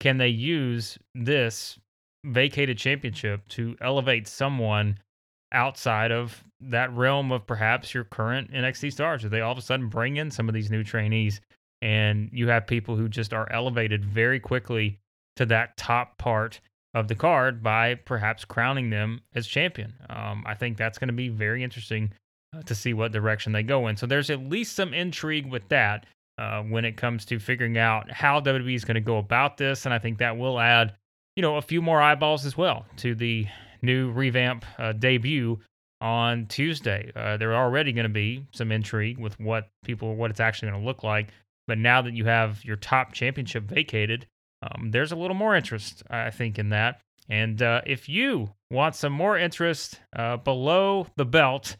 can 0.01 0.17
they 0.17 0.29
use 0.29 0.97
this 1.13 1.77
vacated 2.25 2.77
championship 2.77 3.47
to 3.49 3.77
elevate 3.81 4.27
someone 4.27 4.97
outside 5.51 6.11
of 6.11 6.43
that 6.59 6.91
realm 6.93 7.31
of 7.31 7.45
perhaps 7.45 7.93
your 7.93 8.03
current 8.03 8.51
NXT 8.51 8.93
stars? 8.93 9.21
Do 9.21 9.29
they 9.29 9.41
all 9.41 9.51
of 9.51 9.59
a 9.59 9.61
sudden 9.61 9.89
bring 9.89 10.17
in 10.17 10.31
some 10.31 10.49
of 10.49 10.55
these 10.55 10.71
new 10.71 10.83
trainees 10.83 11.39
and 11.83 12.31
you 12.33 12.47
have 12.47 12.65
people 12.65 12.95
who 12.95 13.07
just 13.07 13.31
are 13.31 13.51
elevated 13.51 14.03
very 14.03 14.39
quickly 14.39 14.97
to 15.35 15.45
that 15.45 15.77
top 15.77 16.17
part 16.17 16.59
of 16.93 17.07
the 17.07 17.15
card 17.15 17.63
by 17.63 17.95
perhaps 17.95 18.45
crowning 18.45 18.89
them 18.89 19.21
as 19.33 19.47
champion? 19.47 19.93
Um, 20.09 20.43
I 20.45 20.55
think 20.55 20.77
that's 20.77 20.97
going 20.97 21.07
to 21.09 21.13
be 21.13 21.29
very 21.29 21.63
interesting 21.63 22.11
uh, 22.55 22.61
to 22.63 22.75
see 22.75 22.93
what 22.93 23.11
direction 23.11 23.51
they 23.51 23.63
go 23.63 23.87
in. 23.87 23.97
So 23.97 24.05
there's 24.05 24.29
at 24.29 24.41
least 24.41 24.75
some 24.75 24.93
intrigue 24.93 25.49
with 25.49 25.67
that. 25.69 26.05
Uh, 26.37 26.63
when 26.63 26.85
it 26.85 26.97
comes 26.97 27.23
to 27.23 27.37
figuring 27.37 27.77
out 27.77 28.09
how 28.09 28.39
WWE 28.39 28.73
is 28.73 28.83
going 28.83 28.95
to 28.95 29.01
go 29.01 29.19
about 29.19 29.57
this. 29.57 29.85
And 29.85 29.93
I 29.93 29.99
think 29.99 30.17
that 30.17 30.37
will 30.37 30.59
add, 30.59 30.95
you 31.35 31.41
know, 31.41 31.57
a 31.57 31.61
few 31.61 31.83
more 31.83 32.01
eyeballs 32.01 32.47
as 32.47 32.57
well 32.57 32.85
to 32.97 33.13
the 33.13 33.45
new 33.83 34.09
revamp 34.09 34.65
uh, 34.79 34.93
debut 34.93 35.59
on 35.99 36.47
Tuesday. 36.47 37.11
Uh, 37.15 37.37
there 37.37 37.53
are 37.53 37.63
already 37.63 37.91
going 37.91 38.05
to 38.05 38.09
be 38.09 38.43
some 38.53 38.71
intrigue 38.71 39.19
with 39.19 39.39
what 39.39 39.69
people, 39.83 40.15
what 40.15 40.31
it's 40.31 40.39
actually 40.39 40.69
going 40.69 40.81
to 40.81 40.87
look 40.87 41.03
like. 41.03 41.29
But 41.67 41.77
now 41.77 42.01
that 42.01 42.13
you 42.13 42.25
have 42.25 42.65
your 42.65 42.77
top 42.77 43.13
championship 43.13 43.65
vacated, 43.65 44.25
um, 44.61 44.91
there's 44.91 45.11
a 45.11 45.15
little 45.15 45.35
more 45.35 45.55
interest, 45.55 46.03
I 46.09 46.29
think, 46.29 46.59
in 46.59 46.69
that. 46.69 47.01
And 47.29 47.61
uh, 47.61 47.81
if 47.85 48.09
you 48.09 48.51
want 48.69 48.95
some 48.95 49.13
more 49.13 49.37
interest 49.37 49.99
uh, 50.15 50.37
below 50.37 51.07
the 51.15 51.25
belt, 51.25 51.77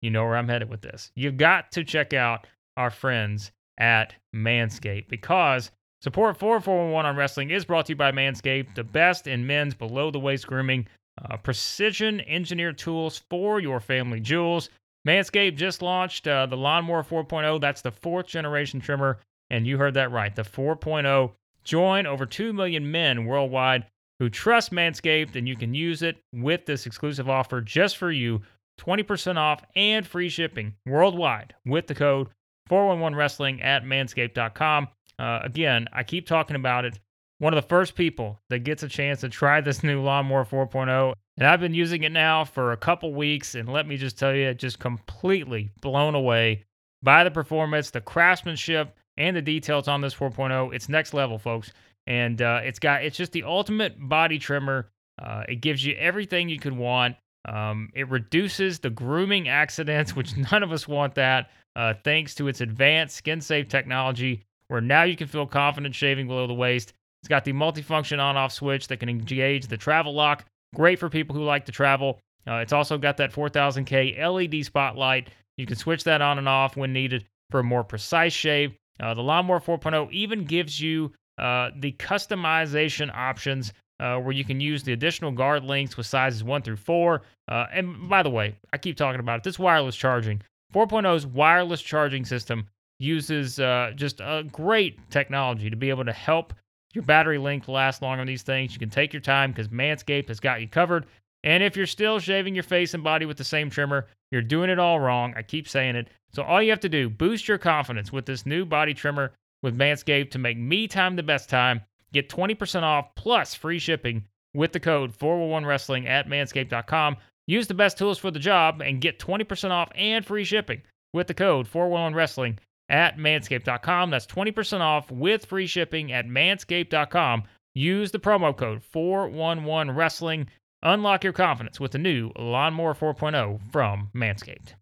you 0.00 0.10
know 0.10 0.24
where 0.24 0.36
I'm 0.36 0.48
headed 0.48 0.70
with 0.70 0.80
this. 0.80 1.12
You've 1.14 1.36
got 1.36 1.72
to 1.72 1.84
check 1.84 2.12
out 2.12 2.46
our 2.76 2.90
friends 2.90 3.52
at 3.78 4.14
Manscaped 4.34 5.08
because 5.08 5.70
support 6.00 6.38
for 6.38 6.60
411 6.60 7.10
on 7.10 7.16
wrestling 7.16 7.50
is 7.50 7.64
brought 7.64 7.86
to 7.86 7.92
you 7.92 7.96
by 7.96 8.12
Manscaped, 8.12 8.74
the 8.74 8.84
best 8.84 9.26
in 9.26 9.46
men's 9.46 9.74
below 9.74 10.10
the 10.10 10.18
waist 10.18 10.46
grooming, 10.46 10.86
uh, 11.22 11.36
precision 11.36 12.20
engineered 12.22 12.78
tools 12.78 13.22
for 13.30 13.60
your 13.60 13.80
family 13.80 14.20
jewels. 14.20 14.70
Manscaped 15.06 15.56
just 15.56 15.82
launched 15.82 16.26
uh, 16.26 16.46
the 16.46 16.56
Lawnmower 16.56 17.04
4.0. 17.04 17.60
That's 17.60 17.82
the 17.82 17.92
fourth 17.92 18.26
generation 18.26 18.80
trimmer. 18.80 19.18
And 19.50 19.66
you 19.66 19.78
heard 19.78 19.94
that 19.94 20.10
right, 20.10 20.34
the 20.34 20.42
4.0. 20.42 21.32
Join 21.66 22.06
over 22.06 22.26
2 22.26 22.52
million 22.52 22.92
men 22.92 23.26
worldwide 23.26 23.86
who 24.20 24.30
trust 24.30 24.70
Manscaped, 24.70 25.34
and 25.34 25.48
you 25.48 25.56
can 25.56 25.74
use 25.74 26.00
it 26.00 26.16
with 26.32 26.64
this 26.64 26.86
exclusive 26.86 27.28
offer 27.28 27.60
just 27.60 27.96
for 27.96 28.12
you 28.12 28.40
20% 28.80 29.36
off 29.36 29.64
and 29.74 30.06
free 30.06 30.28
shipping 30.28 30.74
worldwide 30.86 31.54
with 31.64 31.88
the 31.88 31.94
code 31.94 32.28
411 32.68 33.16
Wrestling 33.18 33.60
at 33.62 33.82
manscaped.com. 33.82 34.86
Uh, 35.18 35.40
again, 35.42 35.88
I 35.92 36.04
keep 36.04 36.28
talking 36.28 36.54
about 36.54 36.84
it. 36.84 37.00
One 37.38 37.52
of 37.52 37.60
the 37.60 37.68
first 37.68 37.96
people 37.96 38.38
that 38.48 38.60
gets 38.60 38.84
a 38.84 38.88
chance 38.88 39.20
to 39.22 39.28
try 39.28 39.60
this 39.60 39.82
new 39.82 40.00
Lawnmower 40.00 40.44
4.0. 40.44 41.14
And 41.36 41.46
I've 41.46 41.60
been 41.60 41.74
using 41.74 42.04
it 42.04 42.12
now 42.12 42.44
for 42.44 42.70
a 42.70 42.76
couple 42.76 43.12
weeks. 43.12 43.56
And 43.56 43.68
let 43.68 43.88
me 43.88 43.96
just 43.96 44.18
tell 44.18 44.34
you, 44.34 44.54
just 44.54 44.78
completely 44.78 45.70
blown 45.80 46.14
away 46.14 46.64
by 47.02 47.24
the 47.24 47.30
performance, 47.30 47.90
the 47.90 48.00
craftsmanship, 48.00 48.96
and 49.16 49.36
the 49.36 49.42
details 49.42 49.88
on 49.88 50.00
this 50.00 50.14
4.0. 50.14 50.74
It's 50.74 50.88
next 50.88 51.14
level, 51.14 51.38
folks. 51.38 51.72
And 52.06 52.40
uh, 52.40 52.60
it's 52.62 52.78
got, 52.78 53.04
it's 53.04 53.16
just 53.16 53.32
the 53.32 53.42
ultimate 53.42 53.96
body 53.98 54.38
trimmer. 54.38 54.88
Uh, 55.20 55.44
it 55.48 55.56
gives 55.56 55.84
you 55.84 55.94
everything 55.96 56.48
you 56.48 56.58
could 56.58 56.76
want. 56.76 57.16
Um, 57.46 57.90
it 57.94 58.08
reduces 58.08 58.78
the 58.78 58.90
grooming 58.90 59.48
accidents, 59.48 60.14
which 60.14 60.36
none 60.36 60.62
of 60.62 60.72
us 60.72 60.86
want 60.86 61.14
that 61.14 61.50
uh, 61.76 61.94
thanks 62.04 62.34
to 62.34 62.48
its 62.48 62.60
advanced 62.60 63.16
skin 63.16 63.40
safe 63.40 63.68
technology, 63.68 64.42
where 64.68 64.80
now 64.80 65.02
you 65.02 65.14
can 65.14 65.28
feel 65.28 65.46
confident 65.46 65.94
shaving 65.94 66.26
below 66.26 66.46
the 66.46 66.54
waist. 66.54 66.94
It's 67.22 67.28
got 67.28 67.44
the 67.44 67.52
multifunction 67.52 68.18
on 68.18 68.36
off 68.36 68.52
switch 68.52 68.88
that 68.88 68.98
can 68.98 69.08
engage 69.08 69.66
the 69.66 69.76
travel 69.76 70.14
lock. 70.14 70.44
Great 70.74 70.98
for 70.98 71.08
people 71.08 71.36
who 71.36 71.44
like 71.44 71.66
to 71.66 71.72
travel. 71.72 72.18
Uh, 72.48 72.56
it's 72.56 72.72
also 72.72 72.98
got 72.98 73.16
that 73.18 73.32
4000K 73.32 74.18
LED 74.18 74.64
spotlight. 74.64 75.28
You 75.56 75.66
can 75.66 75.76
switch 75.76 76.04
that 76.04 76.22
on 76.22 76.38
and 76.38 76.48
off 76.48 76.76
when 76.76 76.92
needed 76.92 77.24
for 77.50 77.60
a 77.60 77.64
more 77.64 77.84
precise 77.84 78.32
shave. 78.32 78.74
Uh, 79.00 79.14
the 79.14 79.22
Lawnmower 79.22 79.60
4.0 79.60 80.10
even 80.12 80.44
gives 80.44 80.80
you 80.80 81.12
uh, 81.38 81.70
the 81.76 81.92
customization 81.92 83.14
options 83.14 83.72
uh, 84.00 84.18
where 84.18 84.32
you 84.32 84.44
can 84.44 84.60
use 84.60 84.82
the 84.82 84.92
additional 84.92 85.30
guard 85.30 85.64
links 85.64 85.96
with 85.96 86.06
sizes 86.06 86.44
1 86.44 86.62
through 86.62 86.76
4. 86.76 87.22
Uh, 87.48 87.66
and 87.72 88.08
by 88.08 88.22
the 88.22 88.30
way, 88.30 88.56
I 88.72 88.78
keep 88.78 88.96
talking 88.96 89.20
about 89.20 89.38
it. 89.38 89.44
This 89.44 89.58
wireless 89.58 89.96
charging 89.96 90.42
4.0's 90.74 91.26
wireless 91.26 91.80
charging 91.80 92.24
system 92.24 92.66
uses 92.98 93.60
uh, 93.60 93.92
just 93.94 94.20
a 94.20 94.44
great 94.50 94.98
technology 95.10 95.70
to 95.70 95.76
be 95.76 95.90
able 95.90 96.04
to 96.04 96.12
help 96.12 96.52
your 96.94 97.04
battery 97.04 97.38
length 97.38 97.68
last 97.68 98.02
longer 98.02 98.22
on 98.22 98.26
these 98.26 98.42
things. 98.42 98.72
You 98.72 98.78
can 98.78 98.90
take 98.90 99.12
your 99.12 99.20
time 99.20 99.50
because 99.50 99.68
Manscaped 99.68 100.28
has 100.28 100.40
got 100.40 100.60
you 100.60 100.68
covered. 100.68 101.06
And 101.44 101.62
if 101.62 101.76
you're 101.76 101.86
still 101.86 102.18
shaving 102.18 102.54
your 102.54 102.64
face 102.64 102.94
and 102.94 103.04
body 103.04 103.26
with 103.26 103.36
the 103.36 103.44
same 103.44 103.70
trimmer, 103.70 104.06
you're 104.30 104.42
doing 104.42 104.70
it 104.70 104.78
all 104.78 104.98
wrong. 104.98 105.34
I 105.36 105.42
keep 105.42 105.68
saying 105.68 105.94
it. 105.94 106.08
So 106.36 106.42
all 106.42 106.62
you 106.62 106.68
have 106.68 106.80
to 106.80 106.88
do, 106.90 107.08
boost 107.08 107.48
your 107.48 107.56
confidence 107.56 108.12
with 108.12 108.26
this 108.26 108.44
new 108.44 108.66
body 108.66 108.92
trimmer 108.92 109.32
with 109.62 109.74
Manscaped 109.74 110.32
to 110.32 110.38
make 110.38 110.58
me 110.58 110.86
time 110.86 111.16
the 111.16 111.22
best 111.22 111.48
time. 111.48 111.80
Get 112.12 112.28
20% 112.28 112.82
off 112.82 113.14
plus 113.14 113.54
free 113.54 113.78
shipping 113.78 114.26
with 114.52 114.72
the 114.72 114.78
code 114.78 115.14
411 115.14 115.66
wrestling 115.66 116.06
at 116.06 116.28
manscaped.com. 116.28 117.16
Use 117.46 117.68
the 117.68 117.72
best 117.72 117.96
tools 117.96 118.18
for 118.18 118.30
the 118.30 118.38
job 118.38 118.82
and 118.82 119.00
get 119.00 119.18
20% 119.18 119.70
off 119.70 119.88
and 119.94 120.26
free 120.26 120.44
shipping 120.44 120.82
with 121.14 121.26
the 121.26 121.32
code 121.32 121.66
411wrestling 121.66 122.58
at 122.90 123.16
manscaped.com. 123.16 124.10
That's 124.10 124.26
20% 124.26 124.80
off 124.80 125.10
with 125.10 125.46
free 125.46 125.66
shipping 125.66 126.12
at 126.12 126.26
manscaped.com. 126.26 127.44
Use 127.74 128.10
the 128.10 128.18
promo 128.18 128.54
code 128.54 128.82
411wrestling 128.94 130.48
Unlock 130.82 131.24
your 131.24 131.32
confidence 131.32 131.80
with 131.80 131.92
the 131.92 131.98
new 131.98 132.30
Lawnmower 132.38 132.94
4.0 132.94 133.60
from 133.72 134.10
Manscaped. 134.14 134.74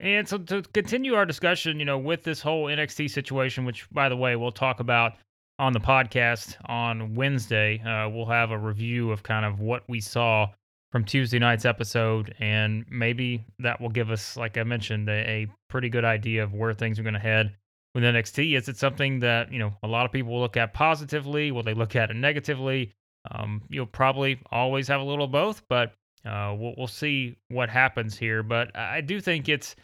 And 0.00 0.26
so 0.26 0.38
to 0.38 0.62
continue 0.62 1.14
our 1.14 1.26
discussion, 1.26 1.78
you 1.78 1.84
know, 1.84 1.98
with 1.98 2.22
this 2.22 2.40
whole 2.40 2.66
NXT 2.66 3.10
situation, 3.10 3.64
which 3.64 3.88
by 3.90 4.08
the 4.08 4.16
way, 4.16 4.34
we'll 4.34 4.50
talk 4.50 4.80
about 4.80 5.12
on 5.58 5.74
the 5.74 5.80
podcast 5.80 6.56
on 6.66 7.14
Wednesday. 7.14 7.80
Uh, 7.80 8.08
we'll 8.08 8.24
have 8.26 8.50
a 8.50 8.58
review 8.58 9.12
of 9.12 9.22
kind 9.22 9.44
of 9.44 9.60
what 9.60 9.82
we 9.88 10.00
saw 10.00 10.48
from 10.90 11.04
Tuesday 11.04 11.38
night's 11.38 11.66
episode, 11.66 12.34
and 12.40 12.84
maybe 12.90 13.44
that 13.58 13.80
will 13.80 13.90
give 13.90 14.10
us, 14.10 14.36
like 14.36 14.56
I 14.56 14.64
mentioned, 14.64 15.08
a, 15.08 15.12
a 15.12 15.46
pretty 15.68 15.90
good 15.90 16.04
idea 16.04 16.42
of 16.42 16.54
where 16.54 16.72
things 16.72 16.98
are 16.98 17.02
going 17.02 17.14
to 17.14 17.20
head 17.20 17.54
with 17.94 18.02
NXT. 18.02 18.56
Is 18.56 18.68
it 18.68 18.78
something 18.78 19.20
that 19.20 19.52
you 19.52 19.58
know 19.58 19.72
a 19.82 19.86
lot 19.86 20.06
of 20.06 20.12
people 20.12 20.32
will 20.32 20.40
look 20.40 20.56
at 20.56 20.72
positively? 20.72 21.52
Will 21.52 21.62
they 21.62 21.74
look 21.74 21.94
at 21.94 22.10
it 22.10 22.16
negatively? 22.16 22.92
Um, 23.30 23.62
you'll 23.68 23.84
probably 23.84 24.40
always 24.50 24.88
have 24.88 25.02
a 25.02 25.04
little 25.04 25.26
of 25.26 25.30
both, 25.30 25.62
but 25.68 25.92
uh, 26.24 26.54
we'll, 26.58 26.74
we'll 26.78 26.86
see 26.86 27.36
what 27.48 27.68
happens 27.68 28.16
here. 28.16 28.42
But 28.42 28.74
I 28.74 29.02
do 29.02 29.20
think 29.20 29.48
it's 29.48 29.76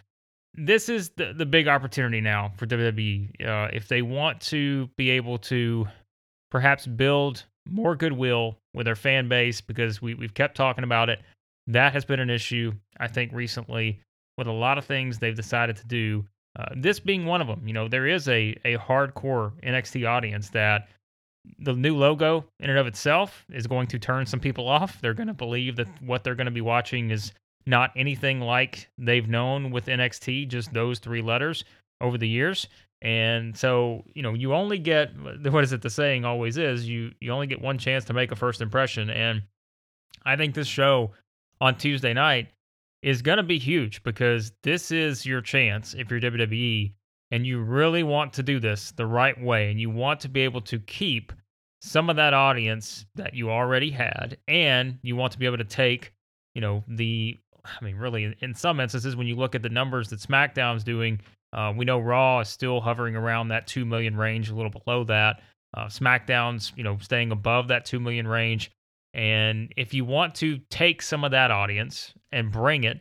this 0.57 0.89
is 0.89 1.11
the, 1.11 1.33
the 1.33 1.47
big 1.47 1.69
opportunity 1.69 2.21
now 2.21 2.53
for 2.57 2.67
WWE. 2.67 3.47
Uh, 3.47 3.69
if 3.73 3.89
they 3.89 4.03
want 4.03 4.41
to 4.43 4.89
be 4.97 5.11
able 5.11 5.39
to 5.39 5.87
perhaps 6.51 6.87
build 6.87 7.45
more 7.69 7.97
goodwill 7.97 8.57
with 8.75 8.87
their 8.87 8.97
fan 8.97 9.29
base, 9.29 9.61
because 9.61 10.01
we, 10.01 10.15
we've 10.15 10.35
kept 10.35 10.57
talking 10.57 10.85
about 10.85 11.09
it, 11.09 11.21
that 11.67 11.93
has 11.93 12.05
been 12.05 12.21
an 12.21 12.31
issue, 12.31 12.73
I 12.99 13.09
think, 13.09 13.33
recently 13.33 14.01
with 14.39 14.47
a 14.47 14.53
lot 14.53 14.79
of 14.79 14.85
things 14.85 15.19
they've 15.19 15.35
decided 15.35 15.77
to 15.77 15.87
do. 15.87 16.25
Uh, 16.59 16.67
this 16.77 17.01
being 17.01 17.27
one 17.27 17.41
of 17.41 17.47
them. 17.47 17.67
You 17.67 17.75
know, 17.75 17.89
there 17.89 18.07
is 18.07 18.29
a, 18.29 18.57
a 18.65 18.77
hardcore 18.79 19.53
NXT 19.63 20.09
audience 20.09 20.51
that 20.51 20.89
the 21.59 21.75
new 21.75 21.97
logo 21.97 22.45
in 22.61 22.71
and 22.71 22.79
of 22.79 22.87
itself 22.87 23.45
is 23.53 23.67
going 23.67 23.87
to 23.89 23.99
turn 23.99 24.27
some 24.27 24.41
people 24.41 24.69
off. 24.69 25.01
They're 25.01 25.15
going 25.15 25.27
to 25.29 25.35
believe 25.35 25.77
that 25.77 25.89
what 26.03 26.25
they're 26.25 26.35
going 26.35 26.47
to 26.47 26.51
be 26.51 26.61
watching 26.61 27.11
is 27.11 27.33
not 27.67 27.91
anything 27.97 28.41
like 28.41 28.89
they've 28.97 29.29
known 29.29 29.71
with 29.71 29.87
NXT, 29.87 30.49
just 30.49 30.73
those 30.73 30.99
three 30.99 31.23
letters 31.23 31.65
over 32.01 32.17
the 32.17 32.29
years. 32.29 32.69
And 33.03 33.57
so, 33.57 34.05
you 34.15 34.23
know, 34.23 34.35
you 34.35 34.55
only 34.55 34.79
get 34.79 35.11
what 35.51 35.65
is 35.65 35.73
it 35.73 35.83
the 35.83 35.91
saying 35.91 36.25
always 36.25 36.57
is, 36.57 36.89
you 36.89 37.13
you 37.21 37.33
only 37.33 37.47
get 37.47 37.61
one 37.61 37.79
chance 37.79 38.05
to 38.07 38.13
make 38.13 38.33
a 38.33 38.37
first 38.37 38.61
impression 38.61 39.11
and 39.11 39.43
I 40.27 40.37
think 40.37 40.55
this 40.55 40.67
show 40.67 41.13
on 41.61 41.79
Tuesday 41.79 42.13
night 42.13 42.49
is 43.03 43.23
going 43.23 43.37
to 43.37 43.45
be 43.45 43.59
huge 43.59 44.03
because 44.03 44.53
this 44.65 44.91
is 44.91 45.25
your 45.25 45.41
chance 45.41 45.95
if 45.95 46.11
you're 46.11 46.21
WWE 46.21 46.93
and 47.31 47.47
you 47.47 47.61
really 47.61 48.03
want 48.03 48.33
to 48.35 48.43
do 48.43 48.59
this 48.59 48.91
the 48.93 49.07
right 49.07 49.41
way 49.41 49.71
and 49.71 49.81
you 49.81 49.89
want 49.89 50.21
to 50.21 50.29
be 50.29 50.43
able 50.43 50.61
to 50.63 50.81
keep 50.81 51.33
some 51.81 52.11
of 52.11 52.17
that 52.17 52.35
audience 52.35 53.07
that 53.15 53.35
you 53.35 53.51
already 53.51 53.91
had 53.91 54.37
and 54.49 54.99
you 55.03 55.15
want 55.15 55.33
to 55.33 55.39
be 55.39 55.47
able 55.47 55.59
to 55.59 55.65
take, 55.65 56.13
you 56.55 56.61
know, 56.61 56.83
the 56.89 57.39
I 57.81 57.85
mean, 57.85 57.97
really, 57.97 58.35
in 58.41 58.55
some 58.55 58.81
instances, 58.81 59.17
when 59.17 59.27
you 59.27 59.37
look 59.37 59.55
at 59.55 59.63
the 59.63 59.69
numbers 59.69 60.09
that 60.11 60.21
SmackDown's 60.21 60.85
doing, 60.85 61.21
uh, 61.53 61.73
we 61.77 61.85
know 61.85 61.99
Raw 61.99 62.41
is 62.41 62.49
still 62.49 62.81
hovering 62.81 63.17
around 63.17 63.49
that 63.49 63.67
two 63.67 63.85
million 63.85 64.17
range, 64.17 64.51
a 64.51 64.55
little 64.55 64.71
below 64.71 65.05
that. 65.05 65.41
Uh, 65.75 65.87
SmackDown's, 65.87 66.73
you 66.77 66.85
know, 66.85 66.99
staying 67.01 67.33
above 67.33 67.69
that 67.69 67.85
two 67.85 68.01
million 68.01 68.27
range. 68.27 68.71
And 69.15 69.73
if 69.77 69.95
you 69.95 70.05
want 70.05 70.35
to 70.37 70.59
take 70.71 71.01
some 71.01 71.25
of 71.25 71.31
that 71.31 71.51
audience 71.51 72.13
and 72.33 72.53
bring 72.53 72.85
it 72.85 73.01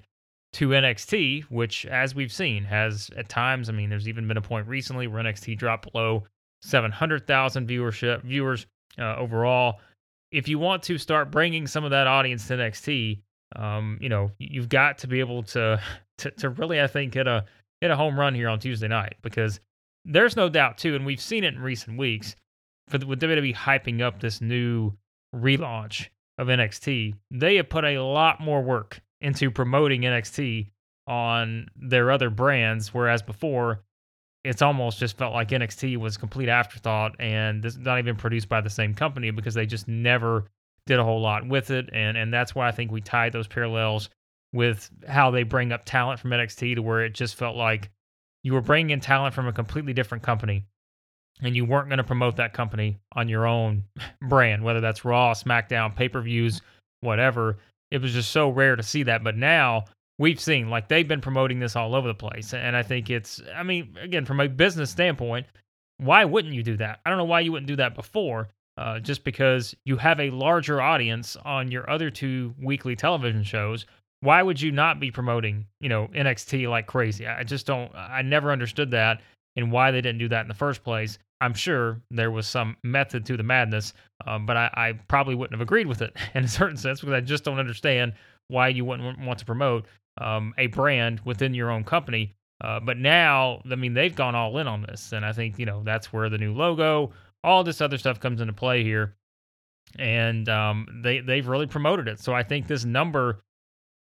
to 0.54 0.70
NXT, 0.70 1.44
which, 1.44 1.86
as 1.86 2.16
we've 2.16 2.32
seen, 2.32 2.64
has 2.64 3.10
at 3.18 3.28
times, 3.28 3.68
I 3.70 3.74
mean, 3.74 3.90
there's 3.90 4.08
even 4.08 4.26
been 4.28 4.38
a 4.38 4.42
point 4.42 4.68
recently 4.68 5.08
where 5.08 5.22
NXT 5.22 5.58
dropped 5.58 5.92
below 5.92 6.24
700,000 6.62 7.68
viewership 7.68 8.24
viewers 8.24 8.66
uh, 8.98 9.18
overall. 9.18 9.82
If 10.32 10.48
you 10.48 10.58
want 10.58 10.84
to 10.84 10.98
start 10.98 11.32
bringing 11.32 11.68
some 11.68 11.84
of 11.84 11.92
that 11.92 12.08
audience 12.08 12.48
to 12.48 12.54
NXT, 12.54 13.22
um, 13.56 13.98
you 14.02 14.10
know, 14.10 14.32
you've 14.40 14.70
got 14.70 15.00
to 15.00 15.08
be 15.08 15.20
able 15.20 15.44
to, 15.44 15.82
to 16.20 16.32
to 16.32 16.50
really, 16.50 16.82
I 16.82 16.88
think, 16.88 17.14
hit 17.14 17.28
a 17.28 17.46
hit 17.82 17.92
a 17.92 17.96
home 17.96 18.20
run 18.20 18.36
here 18.36 18.50
on 18.50 18.60
Tuesday 18.60 18.88
night 18.88 19.16
because 19.22 19.60
there's 20.06 20.36
no 20.36 20.50
doubt 20.50 20.78
too, 20.78 20.96
and 20.96 21.06
we've 21.06 21.22
seen 21.22 21.44
it 21.44 21.54
in 21.56 21.62
recent 21.62 21.98
weeks, 21.98 22.36
for 22.88 22.98
the, 22.98 23.08
with 23.08 23.20
WWE 23.20 23.56
hyping 23.56 24.02
up 24.02 24.20
this 24.20 24.42
new 24.42 24.94
relaunch 25.36 26.08
of 26.38 26.48
NXT, 26.48 27.16
they 27.32 27.56
have 27.56 27.70
put 27.70 27.86
a 27.86 28.00
lot 28.00 28.40
more 28.40 28.62
work 28.62 29.02
into 29.22 29.50
promoting 29.50 30.02
NXT 30.02 30.70
on 31.08 31.68
their 31.76 32.12
other 32.12 32.30
brands, 32.30 32.94
whereas 32.94 33.22
before 33.22 33.82
it's 34.44 34.62
almost 34.62 35.00
just 35.00 35.18
felt 35.18 35.34
like 35.34 35.50
NXT 35.50 35.98
was 35.98 36.18
complete 36.18 36.50
afterthought 36.50 37.16
and 37.20 37.64
this 37.64 37.78
not 37.78 37.98
even 37.98 38.16
produced 38.16 38.48
by 38.48 38.62
the 38.62 38.70
same 38.70 38.94
company 38.94 39.32
because 39.32 39.56
they 39.56 39.66
just 39.66 39.88
never 39.88 40.46
did 40.86 41.00
a 41.00 41.04
whole 41.04 41.22
lot 41.22 41.48
with 41.48 41.72
it, 41.72 41.90
and 41.92 42.18
and 42.18 42.34
that's 42.34 42.54
why 42.54 42.68
I 42.68 42.72
think 42.72 42.92
we 42.92 43.02
tied 43.02 43.34
those 43.34 43.48
parallels 43.48 44.10
with 44.54 44.90
how 45.08 45.32
they 45.32 45.44
bring 45.44 45.72
up 45.72 45.86
talent 45.86 46.20
from 46.20 46.32
NXT 46.32 46.76
to 46.76 46.82
where 46.82 47.04
it 47.04 47.14
just 47.14 47.36
felt 47.36 47.56
like 47.56 47.90
you 48.44 48.54
were 48.54 48.62
bringing 48.62 48.92
in 48.92 49.00
talent 49.00 49.34
from 49.34 49.48
a 49.48 49.54
completely 49.54 49.94
different 49.94 50.24
company, 50.24 50.64
and 51.42 51.56
you 51.56 51.66
weren't 51.66 51.90
going 51.90 51.98
to 51.98 52.04
promote 52.04 52.38
that 52.38 52.54
company 52.54 52.98
on 53.14 53.28
your 53.28 53.46
own 53.46 53.84
brand, 54.22 54.64
whether 54.64 54.82
that's 54.82 55.06
Raw, 55.06 55.34
SmackDown, 55.34 55.96
pay 55.96 56.10
per 56.10 56.22
views, 56.22 56.62
whatever. 57.02 57.58
It 57.92 58.02
was 58.02 58.14
just 58.14 58.32
so 58.32 58.50
rare 58.50 58.76
to 58.76 58.84
see 58.84 59.04
that, 59.04 59.24
but 59.24 59.38
now 59.38 59.86
we've 60.18 60.40
seen 60.40 60.70
like 60.70 60.88
they've 60.88 61.08
been 61.08 61.22
promoting 61.22 61.60
this 61.60 61.76
all 61.76 61.96
over 61.96 62.08
the 62.08 62.14
place, 62.14 62.54
and 62.54 62.76
I 62.76 62.84
think 62.84 63.10
it's. 63.10 63.42
I 63.56 63.64
mean, 63.64 63.96
again, 64.00 64.26
from 64.26 64.40
a 64.40 64.48
business 64.48 64.92
standpoint, 64.92 65.48
why 65.98 66.26
wouldn't 66.26 66.54
you 66.54 66.64
do 66.64 66.78
that? 66.78 67.00
I 67.06 67.10
don't 67.10 67.18
know 67.18 67.26
why 67.26 67.40
you 67.40 67.52
wouldn't 67.52 67.68
do 67.68 67.78
that 67.78 67.96
before 67.96 68.50
uh, 68.78 69.00
just 69.00 69.24
because 69.24 69.76
you 69.86 69.98
have 69.98 70.20
a 70.20 70.30
larger 70.30 70.82
audience 70.82 71.38
on 71.46 71.72
your 71.72 71.90
other 71.90 72.10
two 72.10 72.54
weekly 72.62 72.96
television 72.96 73.44
shows. 73.44 73.86
Why 74.22 74.42
would 74.42 74.60
you 74.60 74.72
not 74.72 75.00
be 75.00 75.12
promoting, 75.12 75.68
you 75.80 75.90
know, 75.90 76.08
NXT 76.08 76.70
like 76.70 76.88
crazy? 76.88 77.28
I 77.28 77.44
just 77.44 77.66
don't. 77.66 77.94
I 77.96 78.22
never 78.22 78.52
understood 78.52 78.92
that 78.92 79.22
and 79.56 79.72
why 79.72 79.92
they 79.92 80.02
didn't 80.02 80.20
do 80.20 80.30
that 80.30 80.42
in 80.42 80.48
the 80.48 80.54
first 80.54 80.84
place. 80.84 81.18
I'm 81.42 81.54
sure 81.54 82.02
there 82.12 82.32
was 82.32 82.48
some 82.48 82.78
method 82.84 83.26
to 83.26 83.38
the 83.38 83.44
madness, 83.44 83.94
um, 84.26 84.46
but 84.46 84.58
I, 84.58 84.70
I, 84.74 84.94
probably 85.08 85.36
wouldn't 85.36 85.54
have 85.54 85.62
agreed 85.62 85.86
with 85.86 86.02
it 86.02 86.16
in 86.34 86.46
a 86.46 86.48
certain 86.48 86.78
sense 86.78 87.02
because 87.02 87.14
I 87.14 87.22
just 87.22 87.44
don't 87.44 87.60
understand 87.60 88.14
why 88.48 88.70
you 88.70 88.86
wouldn't 88.86 89.20
want 89.20 89.40
to 89.40 89.46
promote 89.46 89.86
um, 90.20 90.54
a 90.58 90.68
brand 90.68 91.22
within 91.26 91.54
your 91.54 91.72
own 91.72 91.84
company. 91.84 92.34
Uh, 92.62 92.80
but 92.80 92.98
now, 92.98 93.62
I 93.70 93.76
mean, 93.76 93.94
they've 93.94 94.16
gone 94.16 94.34
all 94.34 94.58
in 94.60 94.68
on 94.68 94.84
this, 94.84 95.12
and 95.12 95.26
I 95.26 95.34
think 95.34 95.60
you 95.60 95.66
know 95.66 95.84
that's 95.84 96.14
where 96.14 96.30
the 96.30 96.38
new 96.38 96.54
logo, 96.54 97.12
all 97.46 97.64
this 97.64 97.80
other 97.80 97.98
stuff 97.98 98.20
comes 98.20 98.42
into 98.42 98.54
play 98.54 98.84
here, 98.84 99.16
and 99.98 100.50
um, 100.50 100.88
they 101.04 101.20
they've 101.20 101.48
really 101.48 101.68
promoted 101.68 102.08
it. 102.08 102.20
So 102.20 102.34
I 102.34 102.44
think 102.44 102.68
this 102.68 102.84
number 102.84 103.42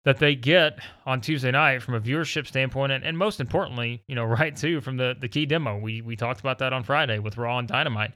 that 0.05 0.19
they 0.19 0.35
get 0.35 0.79
on 1.07 1.21
Tuesday 1.21 1.51
night 1.51 1.83
from 1.83 1.95
a 1.95 2.01
viewership 2.01 2.47
standpoint, 2.47 2.93
and, 2.93 3.05
and 3.05 3.17
most 3.17 3.41
importantly, 3.41 4.03
you 4.09 4.15
know, 4.15 4.25
right 4.41 4.57
too 4.57 4.81
from 4.81 4.97
the 4.97 5.17
the 5.19 5.29
key 5.29 5.47
demo. 5.47 5.79
We 5.79 6.03
we 6.03 6.17
talked 6.17 6.41
about 6.41 6.59
that 6.59 6.73
on 6.73 6.83
Friday 6.83 7.19
with 7.19 7.39
Raw 7.39 7.59
and 7.59 7.69
Dynamite. 7.69 8.13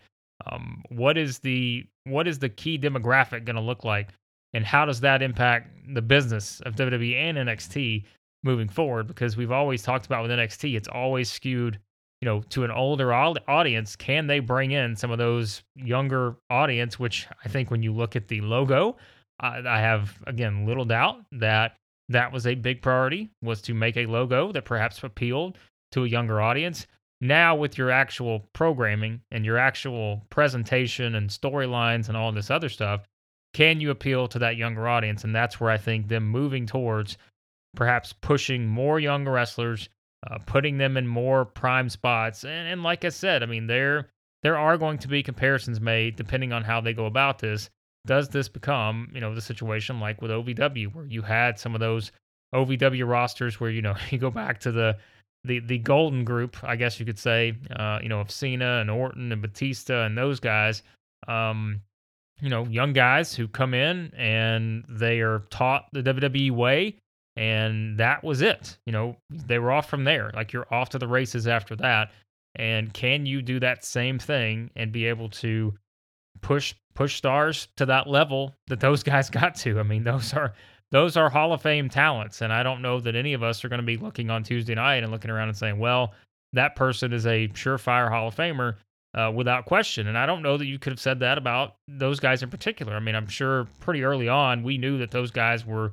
Um, 0.50 0.82
what 0.88 1.16
is 1.16 1.38
the 1.38 1.86
what 2.04 2.26
is 2.26 2.38
the 2.38 2.48
key 2.48 2.78
demographic 2.78 3.44
going 3.44 3.56
to 3.56 3.62
look 3.62 3.84
like, 3.84 4.08
and 4.52 4.66
how 4.66 4.84
does 4.84 5.00
that 5.00 5.22
impact 5.22 5.94
the 5.94 6.02
business 6.02 6.60
of 6.66 6.74
WWE 6.74 7.14
and 7.14 7.38
NXT 7.38 8.04
moving 8.42 8.68
forward? 8.68 9.06
Because 9.06 9.36
we've 9.36 9.52
always 9.52 9.82
talked 9.82 10.06
about 10.06 10.22
with 10.22 10.32
NXT, 10.32 10.76
it's 10.76 10.88
always 10.88 11.30
skewed 11.30 11.78
you 12.22 12.26
know, 12.26 12.40
to 12.50 12.62
an 12.62 12.70
older 12.70 13.12
audience, 13.12 13.96
can 13.96 14.28
they 14.28 14.38
bring 14.38 14.70
in 14.70 14.94
some 14.94 15.10
of 15.10 15.18
those 15.18 15.64
younger 15.74 16.36
audience? 16.48 16.98
Which 16.98 17.26
I 17.44 17.48
think 17.48 17.70
when 17.70 17.82
you 17.82 17.92
look 17.92 18.14
at 18.14 18.28
the 18.28 18.40
logo, 18.40 18.96
I, 19.40 19.60
I 19.66 19.80
have 19.80 20.22
again 20.28 20.64
little 20.64 20.84
doubt 20.84 21.16
that 21.32 21.76
that 22.08 22.32
was 22.32 22.46
a 22.46 22.54
big 22.54 22.80
priority 22.80 23.30
was 23.42 23.60
to 23.62 23.74
make 23.74 23.96
a 23.96 24.06
logo 24.06 24.52
that 24.52 24.64
perhaps 24.64 25.02
appealed 25.02 25.58
to 25.90 26.04
a 26.04 26.08
younger 26.08 26.40
audience. 26.40 26.86
Now 27.20 27.56
with 27.56 27.76
your 27.76 27.90
actual 27.90 28.48
programming 28.52 29.20
and 29.32 29.44
your 29.44 29.58
actual 29.58 30.24
presentation 30.30 31.16
and 31.16 31.28
storylines 31.28 32.08
and 32.08 32.16
all 32.16 32.30
this 32.30 32.50
other 32.50 32.68
stuff, 32.68 33.02
can 33.52 33.80
you 33.80 33.90
appeal 33.90 34.28
to 34.28 34.38
that 34.38 34.56
younger 34.56 34.86
audience? 34.86 35.24
And 35.24 35.34
that's 35.34 35.60
where 35.60 35.70
I 35.70 35.76
think 35.76 36.06
them 36.06 36.28
moving 36.28 36.66
towards 36.66 37.18
perhaps 37.74 38.12
pushing 38.12 38.66
more 38.66 39.00
young 39.00 39.28
wrestlers 39.28 39.88
uh, 40.30 40.38
putting 40.46 40.78
them 40.78 40.96
in 40.96 41.06
more 41.06 41.44
prime 41.44 41.88
spots. 41.88 42.44
And, 42.44 42.68
and 42.68 42.82
like 42.82 43.04
I 43.04 43.08
said, 43.08 43.42
I 43.42 43.46
mean, 43.46 43.66
there 43.66 44.08
there 44.42 44.58
are 44.58 44.76
going 44.76 44.98
to 44.98 45.08
be 45.08 45.22
comparisons 45.22 45.80
made 45.80 46.16
depending 46.16 46.52
on 46.52 46.62
how 46.62 46.80
they 46.80 46.92
go 46.92 47.06
about 47.06 47.38
this. 47.38 47.70
Does 48.06 48.28
this 48.28 48.48
become, 48.48 49.08
you 49.14 49.20
know, 49.20 49.34
the 49.34 49.40
situation 49.40 50.00
like 50.00 50.20
with 50.20 50.30
OVW, 50.30 50.94
where 50.94 51.06
you 51.06 51.22
had 51.22 51.58
some 51.58 51.74
of 51.74 51.80
those 51.80 52.10
OVW 52.54 53.08
rosters 53.08 53.60
where 53.60 53.70
you 53.70 53.82
know 53.82 53.94
you 54.10 54.18
go 54.18 54.30
back 54.30 54.60
to 54.60 54.72
the 54.72 54.96
the 55.44 55.60
the 55.60 55.78
golden 55.78 56.24
group, 56.24 56.56
I 56.62 56.76
guess 56.76 57.00
you 57.00 57.06
could 57.06 57.18
say, 57.18 57.56
uh, 57.74 57.98
you 58.02 58.08
know, 58.08 58.20
of 58.20 58.30
Cena 58.30 58.78
and 58.80 58.90
Orton 58.90 59.32
and 59.32 59.42
Batista 59.42 60.04
and 60.04 60.16
those 60.16 60.40
guys. 60.40 60.82
Um, 61.28 61.82
you 62.40 62.48
know, 62.48 62.64
young 62.64 62.92
guys 62.92 63.34
who 63.34 63.46
come 63.46 63.72
in 63.72 64.12
and 64.16 64.84
they 64.88 65.20
are 65.20 65.44
taught 65.50 65.86
the 65.92 66.02
WWE 66.02 66.50
way 66.50 66.96
and 67.36 67.98
that 67.98 68.22
was 68.22 68.42
it. 68.42 68.78
You 68.86 68.92
know, 68.92 69.16
they 69.30 69.58
were 69.58 69.72
off 69.72 69.88
from 69.88 70.04
there. 70.04 70.30
Like 70.34 70.52
you're 70.52 70.72
off 70.72 70.90
to 70.90 70.98
the 70.98 71.08
races 71.08 71.46
after 71.46 71.76
that. 71.76 72.10
And 72.54 72.92
can 72.92 73.24
you 73.24 73.40
do 73.40 73.60
that 73.60 73.84
same 73.84 74.18
thing 74.18 74.70
and 74.76 74.92
be 74.92 75.06
able 75.06 75.30
to 75.30 75.72
push 76.42 76.74
push 76.94 77.16
stars 77.16 77.68
to 77.76 77.86
that 77.86 78.06
level 78.06 78.54
that 78.66 78.80
those 78.80 79.02
guys 79.02 79.30
got 79.30 79.54
to. 79.56 79.78
I 79.78 79.82
mean, 79.82 80.04
those 80.04 80.32
are 80.34 80.52
those 80.90 81.16
are 81.16 81.30
Hall 81.30 81.52
of 81.52 81.62
Fame 81.62 81.88
talents, 81.88 82.42
and 82.42 82.52
I 82.52 82.62
don't 82.62 82.82
know 82.82 83.00
that 83.00 83.16
any 83.16 83.32
of 83.32 83.42
us 83.42 83.64
are 83.64 83.68
going 83.68 83.80
to 83.80 83.86
be 83.86 83.96
looking 83.96 84.30
on 84.30 84.42
Tuesday 84.42 84.74
night 84.74 85.02
and 85.02 85.10
looking 85.10 85.30
around 85.30 85.48
and 85.48 85.56
saying, 85.56 85.78
"Well, 85.78 86.12
that 86.52 86.76
person 86.76 87.12
is 87.12 87.26
a 87.26 87.48
surefire 87.48 88.10
Hall 88.10 88.28
of 88.28 88.36
Famer." 88.36 88.76
Uh, 89.14 89.30
without 89.30 89.66
question. 89.66 90.06
And 90.06 90.16
I 90.16 90.24
don't 90.24 90.40
know 90.40 90.56
that 90.56 90.64
you 90.64 90.78
could 90.78 90.94
have 90.94 90.98
said 90.98 91.20
that 91.20 91.36
about 91.36 91.74
those 91.86 92.18
guys 92.18 92.42
in 92.42 92.48
particular. 92.48 92.94
I 92.94 92.98
mean, 92.98 93.14
I'm 93.14 93.28
sure 93.28 93.66
pretty 93.78 94.04
early 94.04 94.26
on 94.26 94.62
we 94.62 94.78
knew 94.78 94.96
that 94.96 95.10
those 95.10 95.30
guys 95.30 95.66
were 95.66 95.92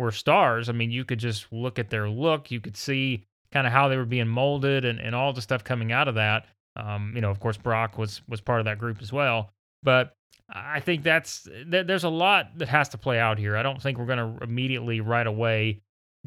were 0.00 0.10
stars. 0.10 0.68
I 0.68 0.72
mean, 0.72 0.90
you 0.90 1.04
could 1.04 1.18
just 1.18 1.46
look 1.52 1.78
at 1.78 1.90
their 1.90 2.08
look, 2.08 2.50
you 2.50 2.60
could 2.60 2.76
see 2.76 3.24
kind 3.52 3.66
of 3.66 3.72
how 3.72 3.88
they 3.88 3.96
were 3.96 4.04
being 4.04 4.28
molded 4.28 4.84
and, 4.84 4.98
and 5.00 5.14
all 5.14 5.32
the 5.32 5.42
stuff 5.42 5.62
coming 5.62 5.92
out 5.92 6.08
of 6.08 6.14
that. 6.16 6.46
Um, 6.76 7.12
you 7.14 7.20
know, 7.20 7.30
of 7.30 7.40
course, 7.40 7.56
Brock 7.56 7.98
was 7.98 8.22
was 8.28 8.40
part 8.40 8.60
of 8.60 8.64
that 8.64 8.78
group 8.78 9.02
as 9.02 9.12
well. 9.12 9.50
But 9.82 10.14
I 10.48 10.80
think 10.80 11.02
that's 11.02 11.48
there's 11.66 12.04
a 12.04 12.08
lot 12.08 12.58
that 12.58 12.68
has 12.68 12.88
to 12.90 12.98
play 12.98 13.18
out 13.18 13.38
here. 13.38 13.56
I 13.56 13.62
don't 13.62 13.80
think 13.80 13.98
we're 13.98 14.06
going 14.06 14.38
to 14.38 14.44
immediately 14.44 15.00
right 15.00 15.26
away 15.26 15.80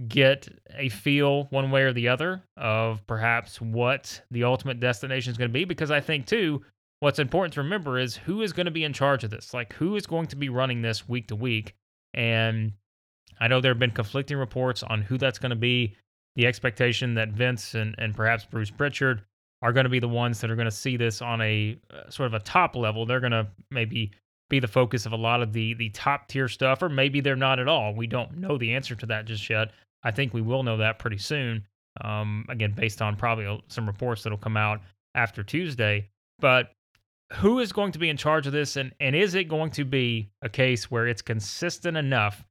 get 0.08 0.48
a 0.76 0.90
feel 0.90 1.46
one 1.46 1.70
way 1.70 1.84
or 1.84 1.94
the 1.94 2.08
other 2.08 2.42
of 2.58 3.06
perhaps 3.06 3.62
what 3.62 4.22
the 4.32 4.44
ultimate 4.44 4.80
destination 4.80 5.32
is 5.32 5.38
going 5.38 5.50
to 5.50 5.54
be 5.54 5.66
because 5.66 5.92
I 5.92 6.00
think 6.00 6.26
too 6.26 6.64
what's 7.00 7.20
important 7.20 7.54
to 7.54 7.62
remember 7.62 8.00
is 8.00 8.16
who 8.16 8.42
is 8.42 8.54
going 8.54 8.66
to 8.66 8.72
be 8.72 8.86
in 8.86 8.94
charge 8.94 9.24
of 9.24 9.30
this? 9.30 9.54
Like 9.54 9.74
who 9.74 9.96
is 9.96 10.08
going 10.08 10.28
to 10.28 10.36
be 10.36 10.50
running 10.50 10.82
this 10.82 11.08
week 11.08 11.28
to 11.28 11.36
week? 11.36 11.76
And 12.14 12.72
I 13.40 13.48
know 13.48 13.62
there 13.62 13.72
have 13.72 13.80
been 13.80 13.92
conflicting 13.92 14.38
reports 14.38 14.84
on 14.84 15.02
who 15.02 15.18
that's 15.18 15.40
going 15.40 15.52
to 15.52 15.56
be. 15.56 15.96
The 16.36 16.48
expectation 16.48 17.14
that 17.14 17.30
Vince 17.30 17.76
and, 17.76 17.94
and 18.00 18.16
perhaps 18.16 18.44
Bruce 18.46 18.72
Pritchard 18.72 19.24
are 19.62 19.72
going 19.72 19.84
to 19.86 19.90
be 19.90 20.00
the 20.00 20.08
ones 20.08 20.42
that 20.42 20.50
are 20.50 20.56
going 20.56 20.66
to 20.66 20.72
see 20.72 20.98
this 20.98 21.22
on 21.22 21.42
a 21.42 21.78
uh, 21.92 22.10
sort 22.10 22.28
of 22.28 22.34
a 22.34 22.40
top 22.40 22.76
level. 22.76 23.06
They're 23.06 23.20
going 23.20 23.32
to 23.32 23.48
maybe 23.70 24.12
be 24.50 24.60
the 24.60 24.68
focus 24.68 25.06
of 25.06 25.14
a 25.14 25.18
lot 25.18 25.42
of 25.42 25.54
the 25.54 25.74
the 25.76 25.90
top 25.90 26.28
tier 26.28 26.48
stuff, 26.48 26.82
or 26.82 26.90
maybe 26.90 27.22
they're 27.22 27.36
not 27.36 27.60
at 27.60 27.68
all. 27.68 27.94
We 27.94 28.08
don't 28.08 28.38
know 28.38 28.58
the 28.58 28.74
answer 28.74 28.96
to 28.96 29.06
that 29.08 29.26
just 29.26 29.50
yet. 29.50 29.72
I 30.04 30.12
think 30.12 30.34
we 30.34 30.42
will 30.42 30.64
know 30.64 30.78
that 30.78 31.00
pretty 31.00 31.18
soon. 31.18 31.66
Um, 32.02 32.46
again, 32.50 32.74
based 32.76 33.02
on 33.02 33.16
probably 33.16 33.64
some 33.68 33.88
reports 33.88 34.24
that'll 34.24 34.38
come 34.38 34.58
out 34.58 34.82
after 35.16 35.44
Tuesday. 35.44 36.10
But 36.40 36.72
who 37.34 37.60
is 37.60 37.72
going 37.72 37.92
to 37.94 38.00
be 38.00 38.10
in 38.10 38.18
charge 38.18 38.48
of 38.48 38.54
this, 38.54 38.76
and 38.76 38.94
and 39.00 39.16
is 39.16 39.36
it 39.36 39.46
going 39.46 39.72
to 39.72 39.86
be 39.86 40.30
a 40.42 40.50
case 40.50 40.92
where 40.92 41.08
it's 41.08 41.22
consistent 41.22 41.96
enough 41.98 42.44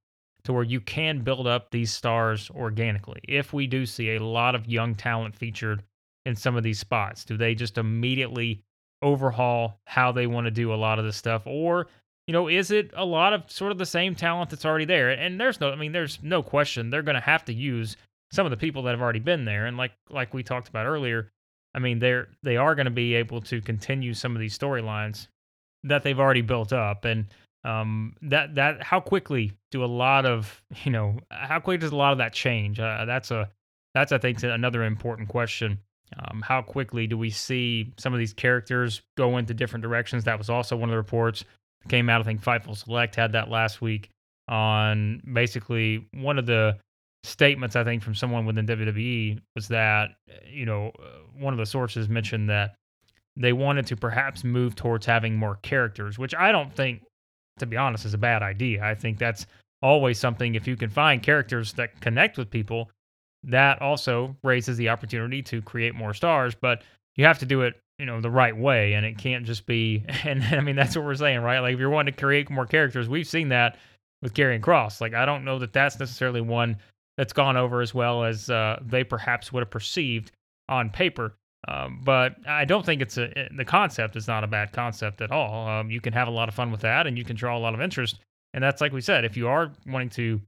to 0.44 0.52
where 0.52 0.64
you 0.64 0.80
can 0.80 1.20
build 1.22 1.46
up 1.46 1.70
these 1.70 1.92
stars 1.92 2.50
organically? 2.50 3.20
If 3.28 3.52
we 3.52 3.66
do 3.66 3.86
see 3.86 4.14
a 4.14 4.24
lot 4.24 4.54
of 4.54 4.66
young 4.66 4.94
talent 4.94 5.36
featured 5.36 5.82
in 6.24 6.36
some 6.36 6.56
of 6.56 6.62
these 6.62 6.78
spots? 6.78 7.24
Do 7.24 7.36
they 7.36 7.54
just 7.54 7.78
immediately 7.78 8.62
overhaul 9.02 9.80
how 9.86 10.12
they 10.12 10.26
want 10.26 10.46
to 10.46 10.50
do 10.50 10.72
a 10.72 10.76
lot 10.76 10.98
of 10.98 11.04
this 11.04 11.16
stuff? 11.16 11.42
Or, 11.46 11.88
you 12.26 12.32
know, 12.32 12.48
is 12.48 12.70
it 12.70 12.92
a 12.94 13.04
lot 13.04 13.32
of 13.32 13.50
sort 13.50 13.72
of 13.72 13.78
the 13.78 13.86
same 13.86 14.14
talent 14.14 14.50
that's 14.50 14.64
already 14.64 14.84
there? 14.84 15.10
And 15.10 15.40
there's 15.40 15.60
no, 15.60 15.70
I 15.70 15.76
mean, 15.76 15.92
there's 15.92 16.18
no 16.22 16.42
question 16.42 16.90
they're 16.90 17.02
going 17.02 17.14
to 17.14 17.20
have 17.20 17.44
to 17.46 17.54
use 17.54 17.96
some 18.30 18.46
of 18.46 18.50
the 18.50 18.56
people 18.56 18.82
that 18.84 18.92
have 18.92 19.02
already 19.02 19.18
been 19.18 19.44
there. 19.44 19.66
And 19.66 19.76
like, 19.76 19.92
like 20.10 20.32
we 20.32 20.42
talked 20.42 20.68
about 20.68 20.86
earlier, 20.86 21.30
I 21.74 21.78
mean, 21.78 21.98
they're, 21.98 22.28
they 22.42 22.56
are 22.56 22.74
going 22.74 22.86
to 22.86 22.90
be 22.90 23.14
able 23.14 23.40
to 23.42 23.60
continue 23.60 24.14
some 24.14 24.36
of 24.36 24.40
these 24.40 24.56
storylines 24.56 25.26
that 25.84 26.02
they've 26.02 26.20
already 26.20 26.42
built 26.42 26.72
up. 26.72 27.04
And, 27.04 27.26
um, 27.64 28.14
that, 28.22 28.54
that, 28.56 28.82
how 28.82 29.00
quickly 29.00 29.52
do 29.70 29.84
a 29.84 29.86
lot 29.86 30.26
of, 30.26 30.62
you 30.84 30.90
know, 30.90 31.18
how 31.30 31.58
quickly 31.58 31.78
does 31.78 31.92
a 31.92 31.96
lot 31.96 32.12
of 32.12 32.18
that 32.18 32.32
change? 32.32 32.80
Uh, 32.80 33.04
that's 33.04 33.30
a, 33.30 33.50
that's, 33.94 34.12
I 34.12 34.18
think, 34.18 34.42
another 34.42 34.84
important 34.84 35.28
question 35.28 35.78
um, 36.18 36.42
how 36.42 36.62
quickly 36.62 37.06
do 37.06 37.16
we 37.16 37.30
see 37.30 37.92
some 37.96 38.12
of 38.12 38.18
these 38.18 38.32
characters 38.32 39.02
go 39.16 39.38
into 39.38 39.54
different 39.54 39.82
directions? 39.82 40.24
That 40.24 40.38
was 40.38 40.50
also 40.50 40.76
one 40.76 40.88
of 40.88 40.92
the 40.92 40.96
reports 40.96 41.44
that 41.82 41.88
came 41.88 42.08
out. 42.08 42.20
I 42.20 42.24
think 42.24 42.42
Fightful 42.42 42.76
Select 42.76 43.14
had 43.16 43.32
that 43.32 43.48
last 43.48 43.80
week 43.80 44.10
on 44.48 45.22
basically 45.32 46.06
one 46.14 46.38
of 46.38 46.46
the 46.46 46.76
statements 47.24 47.76
I 47.76 47.84
think 47.84 48.02
from 48.02 48.14
someone 48.14 48.44
within 48.44 48.66
WWE 48.66 49.38
was 49.54 49.68
that 49.68 50.10
you 50.44 50.66
know 50.66 50.90
one 51.38 51.54
of 51.54 51.58
the 51.58 51.66
sources 51.66 52.08
mentioned 52.08 52.50
that 52.50 52.74
they 53.36 53.52
wanted 53.52 53.86
to 53.86 53.96
perhaps 53.96 54.44
move 54.44 54.74
towards 54.74 55.06
having 55.06 55.36
more 55.36 55.56
characters, 55.62 56.18
which 56.18 56.34
I 56.34 56.52
don't 56.52 56.74
think, 56.74 57.02
to 57.58 57.66
be 57.66 57.76
honest, 57.76 58.04
is 58.04 58.14
a 58.14 58.18
bad 58.18 58.42
idea. 58.42 58.84
I 58.84 58.94
think 58.94 59.18
that's 59.18 59.46
always 59.82 60.18
something 60.18 60.54
if 60.54 60.66
you 60.66 60.76
can 60.76 60.90
find 60.90 61.22
characters 61.22 61.72
that 61.74 62.00
connect 62.00 62.38
with 62.38 62.50
people 62.50 62.90
that 63.44 63.82
also 63.82 64.36
raises 64.44 64.76
the 64.76 64.88
opportunity 64.88 65.42
to 65.42 65.60
create 65.62 65.94
more 65.94 66.14
stars, 66.14 66.54
but 66.54 66.82
you 67.16 67.24
have 67.24 67.38
to 67.40 67.46
do 67.46 67.62
it, 67.62 67.80
you 67.98 68.06
know, 68.06 68.20
the 68.20 68.30
right 68.30 68.56
way. 68.56 68.94
And 68.94 69.04
it 69.04 69.18
can't 69.18 69.44
just 69.44 69.66
be, 69.66 70.04
and 70.24 70.42
I 70.44 70.60
mean, 70.60 70.76
that's 70.76 70.96
what 70.96 71.04
we're 71.04 71.14
saying, 71.14 71.40
right? 71.40 71.60
Like 71.60 71.74
if 71.74 71.80
you're 71.80 71.90
wanting 71.90 72.14
to 72.14 72.20
create 72.20 72.50
more 72.50 72.66
characters, 72.66 73.08
we've 73.08 73.26
seen 73.26 73.48
that 73.48 73.78
with 74.22 74.34
Karrion 74.34 74.60
Kross. 74.60 75.00
Like, 75.00 75.14
I 75.14 75.26
don't 75.26 75.44
know 75.44 75.58
that 75.58 75.72
that's 75.72 75.98
necessarily 75.98 76.40
one 76.40 76.76
that's 77.16 77.32
gone 77.32 77.56
over 77.56 77.80
as 77.80 77.92
well 77.92 78.24
as 78.24 78.48
uh, 78.48 78.78
they 78.84 79.04
perhaps 79.04 79.52
would 79.52 79.60
have 79.60 79.70
perceived 79.70 80.30
on 80.68 80.88
paper. 80.90 81.34
Um, 81.68 82.00
but 82.02 82.36
I 82.46 82.64
don't 82.64 82.84
think 82.84 83.02
it's 83.02 83.18
a, 83.18 83.48
the 83.56 83.64
concept 83.64 84.16
is 84.16 84.26
not 84.26 84.42
a 84.42 84.48
bad 84.48 84.72
concept 84.72 85.20
at 85.20 85.30
all. 85.30 85.68
Um, 85.68 85.90
you 85.90 86.00
can 86.00 86.12
have 86.12 86.28
a 86.28 86.32
lot 86.32 86.48
of 86.48 86.54
fun 86.54 86.72
with 86.72 86.80
that 86.80 87.06
and 87.06 87.16
you 87.16 87.24
can 87.24 87.36
draw 87.36 87.56
a 87.56 87.60
lot 87.60 87.74
of 87.74 87.80
interest. 87.80 88.18
And 88.54 88.62
that's 88.62 88.80
like 88.80 88.92
we 88.92 89.00
said, 89.00 89.24
if 89.24 89.36
you 89.36 89.48
are 89.48 89.72
wanting 89.86 90.10
to 90.10 90.40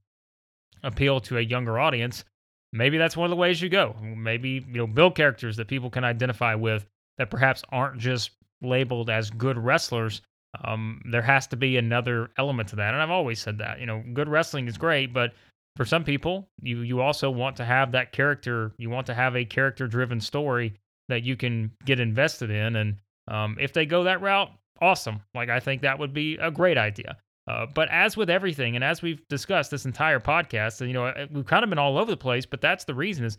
appeal 0.83 1.21
to 1.21 1.39
a 1.39 1.41
younger 1.41 1.79
audience, 1.79 2.25
maybe 2.73 2.99
that's 2.99 3.17
one 3.17 3.27
of 3.27 3.31
the 3.31 3.37
ways 3.37 3.63
you 3.63 3.69
go. 3.69 3.95
Maybe, 4.03 4.65
you 4.69 4.79
know, 4.79 4.87
build 4.87 5.15
characters 5.15 5.57
that 5.57 5.69
people 5.69 5.89
can 5.89 6.05
identify 6.05 6.55
with 6.55 6.87
that 7.19 7.31
perhaps 7.31 7.63
aren't 7.71 7.99
just 7.99 8.31
labeled 8.61 9.09
as 9.09 9.31
good 9.31 9.57
wrestlers. 9.57 10.21
Um, 10.65 11.01
there 11.11 11.23
has 11.23 11.47
to 11.49 11.57
be 11.57 11.77
another 11.77 12.31
element 12.39 12.69
to 12.71 12.77
that. 12.77 12.93
And 12.93 13.03
I've 13.03 13.11
always 13.11 13.41
said 13.41 13.59
that, 13.59 13.79
you 13.79 13.87
know, 13.87 14.03
good 14.13 14.29
wrestling 14.29 14.67
is 14.67 14.77
great, 14.77 15.13
but 15.13 15.33
for 15.77 15.85
some 15.85 16.05
people, 16.05 16.49
you 16.61 16.81
you 16.83 17.01
also 17.01 17.31
want 17.31 17.57
to 17.57 17.65
have 17.65 17.91
that 17.93 18.13
character. 18.13 18.73
You 18.79 18.91
want 18.91 19.07
to 19.09 19.15
have 19.15 19.35
a 19.35 19.45
character 19.45 19.89
driven 19.89 20.21
story 20.21 20.75
that 21.09 21.23
you 21.23 21.37
can 21.37 21.71
get 21.85 22.01
invested 22.01 22.51
in. 22.51 22.77
And 22.77 22.97
um, 23.29 23.57
if 23.61 23.73
they 23.73 23.87
go 23.87 24.05
that 24.05 24.21
route, 24.21 24.51
awesome. 24.81 25.21
Like 25.35 25.49
I 25.49 25.61
think 25.61 25.83
that 25.83 25.99
would 25.99 26.15
be 26.15 26.37
a 26.37 26.51
great 26.51 26.79
idea. 26.79 27.17
Uh, 27.47 27.67
but 27.67 27.89
as 27.91 28.17
with 28.17 28.31
everything, 28.31 28.75
and 28.75 28.83
as 28.83 29.03
we've 29.03 29.27
discussed 29.29 29.71
this 29.71 29.85
entire 29.85 30.21
podcast, 30.21 30.81
and 30.81 30.89
you 30.89 30.95
know, 30.95 31.13
we've 31.31 31.47
kind 31.47 31.63
of 31.63 31.69
been 31.69 31.79
all 31.79 31.99
over 31.99 32.11
the 32.11 32.17
place, 32.17 32.47
but 32.47 32.61
that's 32.61 32.85
the 32.85 32.95
reason 32.95 33.25
is 33.25 33.37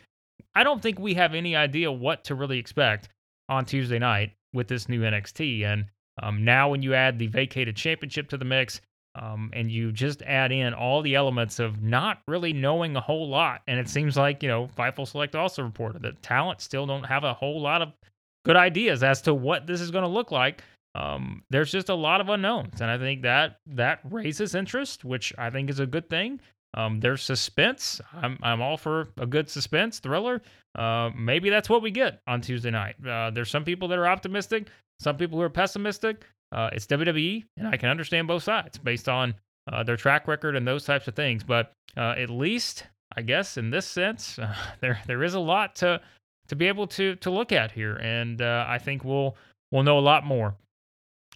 I 0.54 0.64
don't 0.64 0.82
think 0.82 1.00
we 1.00 1.14
have 1.16 1.34
any 1.34 1.56
idea 1.56 1.92
what 1.92 2.24
to 2.26 2.36
really 2.36 2.60
expect 2.60 3.10
on 3.50 3.66
Tuesday 3.66 4.00
night 4.00 4.34
with 4.54 4.68
this 4.68 4.88
new 4.88 5.02
NXT. 5.02 5.64
And 5.66 5.86
um, 6.22 6.46
now, 6.46 6.70
when 6.70 6.82
you 6.82 6.94
add 6.94 7.18
the 7.18 7.28
vacated 7.28 7.76
championship 7.76 8.30
to 8.30 8.38
the 8.38 8.46
mix, 8.46 8.80
um, 9.16 9.50
and 9.54 9.72
you 9.72 9.92
just 9.92 10.22
add 10.24 10.52
in 10.52 10.74
all 10.74 11.02
the 11.02 11.16
elements 11.16 11.60
of 11.60 11.82
not 11.82 12.22
really 12.28 12.54
knowing 12.54 12.96
a 12.96 13.02
whole 13.02 13.30
lot, 13.30 13.62
and 13.68 13.80
it 13.80 13.90
seems 13.90 14.18
like 14.18 14.44
you 14.44 14.50
know, 14.50 14.70
Fightful 14.78 15.08
Select 15.08 15.36
also 15.36 15.64
reported 15.64 16.02
that 16.04 16.22
talent 16.22 16.62
still 16.62 16.86
don't 16.86 17.06
have 17.06 17.24
a 17.24 17.34
whole 17.34 17.62
lot 17.62 17.82
of 17.82 17.94
good 18.46 18.56
ideas 18.56 19.04
as 19.04 19.22
to 19.24 19.34
what 19.34 19.66
this 19.66 19.82
is 19.82 19.92
going 19.92 20.04
to 20.04 20.10
look 20.10 20.32
like 20.32 20.62
um, 20.96 21.44
there's 21.50 21.72
just 21.72 21.90
a 21.90 21.94
lot 21.94 22.22
of 22.22 22.30
unknowns, 22.30 22.80
and 22.80 22.90
I 22.90 22.98
think 22.98 23.22
that 23.24 23.60
that 23.68 24.00
raises 24.10 24.56
interest, 24.56 25.04
which 25.04 25.34
I 25.38 25.50
think 25.50 25.70
is 25.70 25.80
a 25.80 25.86
good 25.86 26.10
thing. 26.10 26.40
Um, 26.74 27.02
there's 27.02 27.22
suspense. 27.22 28.00
I'm 28.14 28.40
I'm 28.42 28.62
all 28.62 28.78
for 28.78 29.10
a 29.18 29.26
good 29.26 29.50
suspense 29.50 30.00
thriller. 30.00 30.42
Uh, 30.74 31.12
maybe 31.16 31.50
that's 31.50 31.70
what 31.70 31.82
we 31.82 31.92
get 31.92 32.22
on 32.28 32.40
Tuesday 32.40 32.72
night. 32.72 32.96
Uh, 33.06 33.30
there's 33.30 33.50
some 33.50 33.66
people 33.66 33.90
that 33.90 34.00
are 34.00 34.08
optimistic, 34.08 34.68
some 35.02 35.18
people 35.18 35.38
who 35.38 35.44
are 35.44 35.50
pessimistic. 35.50 36.26
Uh, 36.52 36.70
it's 36.74 36.86
WWE, 36.88 37.44
and 37.58 37.68
I 37.68 37.78
can 37.78 37.90
understand 37.90 38.28
both 38.28 38.44
sides 38.44 38.78
based 38.78 39.10
on 39.10 39.36
uh, 39.72 39.84
their 39.84 39.98
track 39.98 40.28
record 40.28 40.56
and 40.56 40.68
those 40.68 40.86
types 40.86 41.08
of 41.08 41.16
things. 41.16 41.44
But 41.44 41.74
uh, 41.98 42.16
at 42.18 42.30
least, 42.30 42.86
I 43.16 43.22
guess, 43.22 43.58
in 43.58 43.70
this 43.72 43.86
sense, 43.86 44.40
uh, 44.40 44.56
there 44.80 45.00
there 45.08 45.24
is 45.24 45.34
a 45.34 45.40
lot 45.40 45.76
to 45.78 46.02
to 46.48 46.56
be 46.56 46.68
able 46.68 46.88
to 46.88 47.16
to 47.18 47.30
look 47.30 47.52
at 47.52 47.72
here, 47.72 47.96
and 47.96 48.42
I 48.42 48.78
think 48.78 49.04
we'll 49.04 49.36
we'll 49.72 49.84
know 49.84 49.98
a 49.98 50.02
lot 50.02 50.26
more 50.26 50.56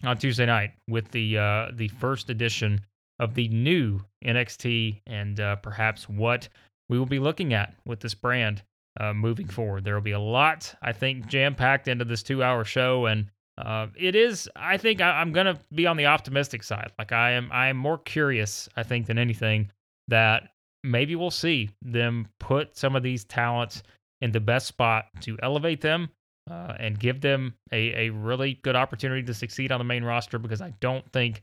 on 0.04 0.16
Tuesday 0.16 0.46
night 0.46 0.72
with 0.88 1.10
the 1.10 1.38
uh, 1.38 1.70
the 1.74 1.88
first 1.88 2.30
edition 2.30 2.80
of 3.18 3.34
the 3.34 3.48
new 3.48 4.00
NXT 4.24 5.02
and 5.06 5.38
uh, 5.40 5.56
perhaps 5.56 6.08
what 6.08 6.48
we 6.88 6.98
will 6.98 7.06
be 7.06 7.18
looking 7.18 7.52
at 7.52 7.74
with 7.84 8.00
this 8.00 8.14
brand 8.14 8.62
uh, 8.98 9.12
moving 9.12 9.46
forward. 9.46 9.84
There 9.84 9.94
will 9.94 10.00
be 10.00 10.12
a 10.12 10.20
lot, 10.20 10.74
I 10.82 10.92
think, 10.92 11.26
jam 11.26 11.54
packed 11.54 11.86
into 11.86 12.04
this 12.04 12.22
two 12.22 12.42
hour 12.42 12.64
show, 12.64 13.06
and 13.06 13.26
uh, 13.60 13.86
it 13.96 14.14
is. 14.14 14.48
I 14.56 14.76
think 14.76 15.00
I, 15.00 15.20
am 15.20 15.32
gonna 15.32 15.58
be 15.74 15.86
on 15.86 15.96
the 15.96 16.06
optimistic 16.06 16.62
side. 16.62 16.90
Like 16.98 17.12
I 17.12 17.32
am, 17.32 17.50
I 17.52 17.68
am 17.68 17.76
more 17.76 17.98
curious, 17.98 18.68
I 18.76 18.82
think, 18.82 19.06
than 19.06 19.18
anything 19.18 19.70
that 20.08 20.50
maybe 20.82 21.16
we'll 21.16 21.30
see 21.30 21.70
them 21.82 22.28
put 22.38 22.76
some 22.76 22.96
of 22.96 23.02
these 23.02 23.24
talents 23.24 23.82
in 24.20 24.32
the 24.32 24.40
best 24.40 24.66
spot 24.66 25.06
to 25.20 25.38
elevate 25.42 25.80
them 25.80 26.08
uh, 26.50 26.74
and 26.78 26.98
give 26.98 27.20
them 27.20 27.54
a, 27.72 28.06
a 28.06 28.10
really 28.10 28.58
good 28.62 28.76
opportunity 28.76 29.22
to 29.22 29.34
succeed 29.34 29.72
on 29.72 29.78
the 29.78 29.84
main 29.84 30.04
roster 30.04 30.38
because 30.38 30.60
I 30.60 30.72
don't 30.80 31.10
think, 31.12 31.42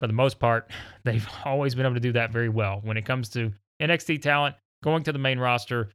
for 0.00 0.06
the 0.06 0.12
most 0.12 0.38
part, 0.38 0.70
they've 1.04 1.26
always 1.44 1.74
been 1.74 1.86
able 1.86 1.94
to 1.94 2.00
do 2.00 2.12
that 2.12 2.32
very 2.32 2.48
well. 2.48 2.80
When 2.82 2.96
it 2.96 3.04
comes 3.04 3.28
to 3.30 3.52
NXT 3.82 4.22
talent 4.22 4.56
going 4.82 5.02
to 5.04 5.12
the 5.12 5.18
main 5.18 5.38
roster, 5.38 5.90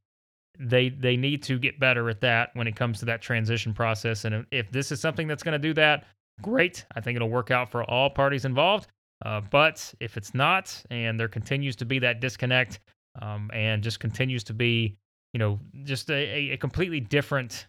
they 0.60 0.89
they 0.89 1.15
need 1.15 1.41
to 1.43 1.58
get 1.58 1.80
better 1.80 2.10
at 2.10 2.19
that 2.22 2.50
when 2.54 2.67
it 2.67 2.76
comes 2.76 3.00
to 3.00 3.06
that 3.06 3.22
transition 3.22 3.74
process. 3.74 4.26
And 4.26 4.45
if 4.52 4.69
this 4.72 4.91
is 4.91 5.00
something 5.00 5.28
that's 5.28 5.43
going 5.43 5.54
to 5.54 5.60
do 5.60 5.74
that, 5.76 6.06
great. 6.41 6.86
I 6.95 7.02
think 7.02 7.15
it'll 7.15 7.30
work 7.30 7.52
out 7.52 7.69
for 7.69 7.84
all 7.84 8.10
parties 8.10 8.45
involved. 8.45 8.88
Uh, 9.26 9.41
but 9.52 9.93
if 10.00 10.17
it's 10.17 10.34
not, 10.34 10.84
and 10.89 11.19
there 11.19 11.28
continues 11.28 11.76
to 11.78 11.86
be 11.86 12.00
that 12.00 12.22
disconnect, 12.22 12.80
um, 13.22 13.50
and 13.54 13.84
just 13.84 14.00
continues 14.00 14.43
to 14.45 14.54
be, 14.54 14.95
you 15.34 15.39
know, 15.39 15.60
just 15.84 16.10
a, 16.10 16.52
a 16.52 16.58
completely 16.58 17.00
different, 17.00 17.67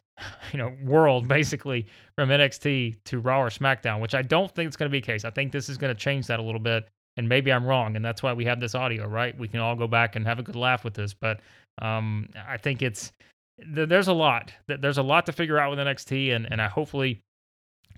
you 0.52 0.58
know, 0.58 0.72
world 0.84 1.26
basically 1.28 1.86
from 2.14 2.28
NXT 2.28 2.96
to 3.04 3.18
Raw 3.20 3.42
or 3.42 3.48
SmackDown, 3.48 4.00
which 4.00 4.14
I 4.14 4.22
don't 4.22 4.52
think 4.54 4.68
it's 4.68 4.76
going 4.76 4.88
to 4.88 4.92
be 4.92 5.00
the 5.00 5.06
case. 5.06 5.24
I 5.24 5.30
think 5.30 5.50
this 5.50 5.68
is 5.68 5.76
going 5.76 5.94
to 5.94 6.00
change 6.00 6.26
that 6.28 6.38
a 6.38 6.42
little 6.42 6.60
bit, 6.60 6.88
and 7.16 7.28
maybe 7.28 7.52
I'm 7.52 7.64
wrong, 7.64 7.96
and 7.96 8.04
that's 8.04 8.22
why 8.22 8.32
we 8.32 8.44
have 8.44 8.60
this 8.60 8.74
audio, 8.76 9.06
right? 9.08 9.36
We 9.36 9.48
can 9.48 9.60
all 9.60 9.74
go 9.74 9.88
back 9.88 10.14
and 10.14 10.26
have 10.26 10.38
a 10.38 10.42
good 10.42 10.56
laugh 10.56 10.84
with 10.84 10.94
this, 10.94 11.14
but 11.14 11.40
um, 11.80 12.28
I 12.48 12.56
think 12.56 12.82
it's 12.82 13.12
there's 13.58 14.08
a 14.08 14.12
lot 14.12 14.52
there's 14.66 14.98
a 14.98 15.02
lot 15.02 15.26
to 15.26 15.32
figure 15.32 15.58
out 15.58 15.70
with 15.70 15.78
NXT, 15.78 16.34
and 16.34 16.50
and 16.50 16.60
I 16.60 16.68
hopefully 16.68 17.20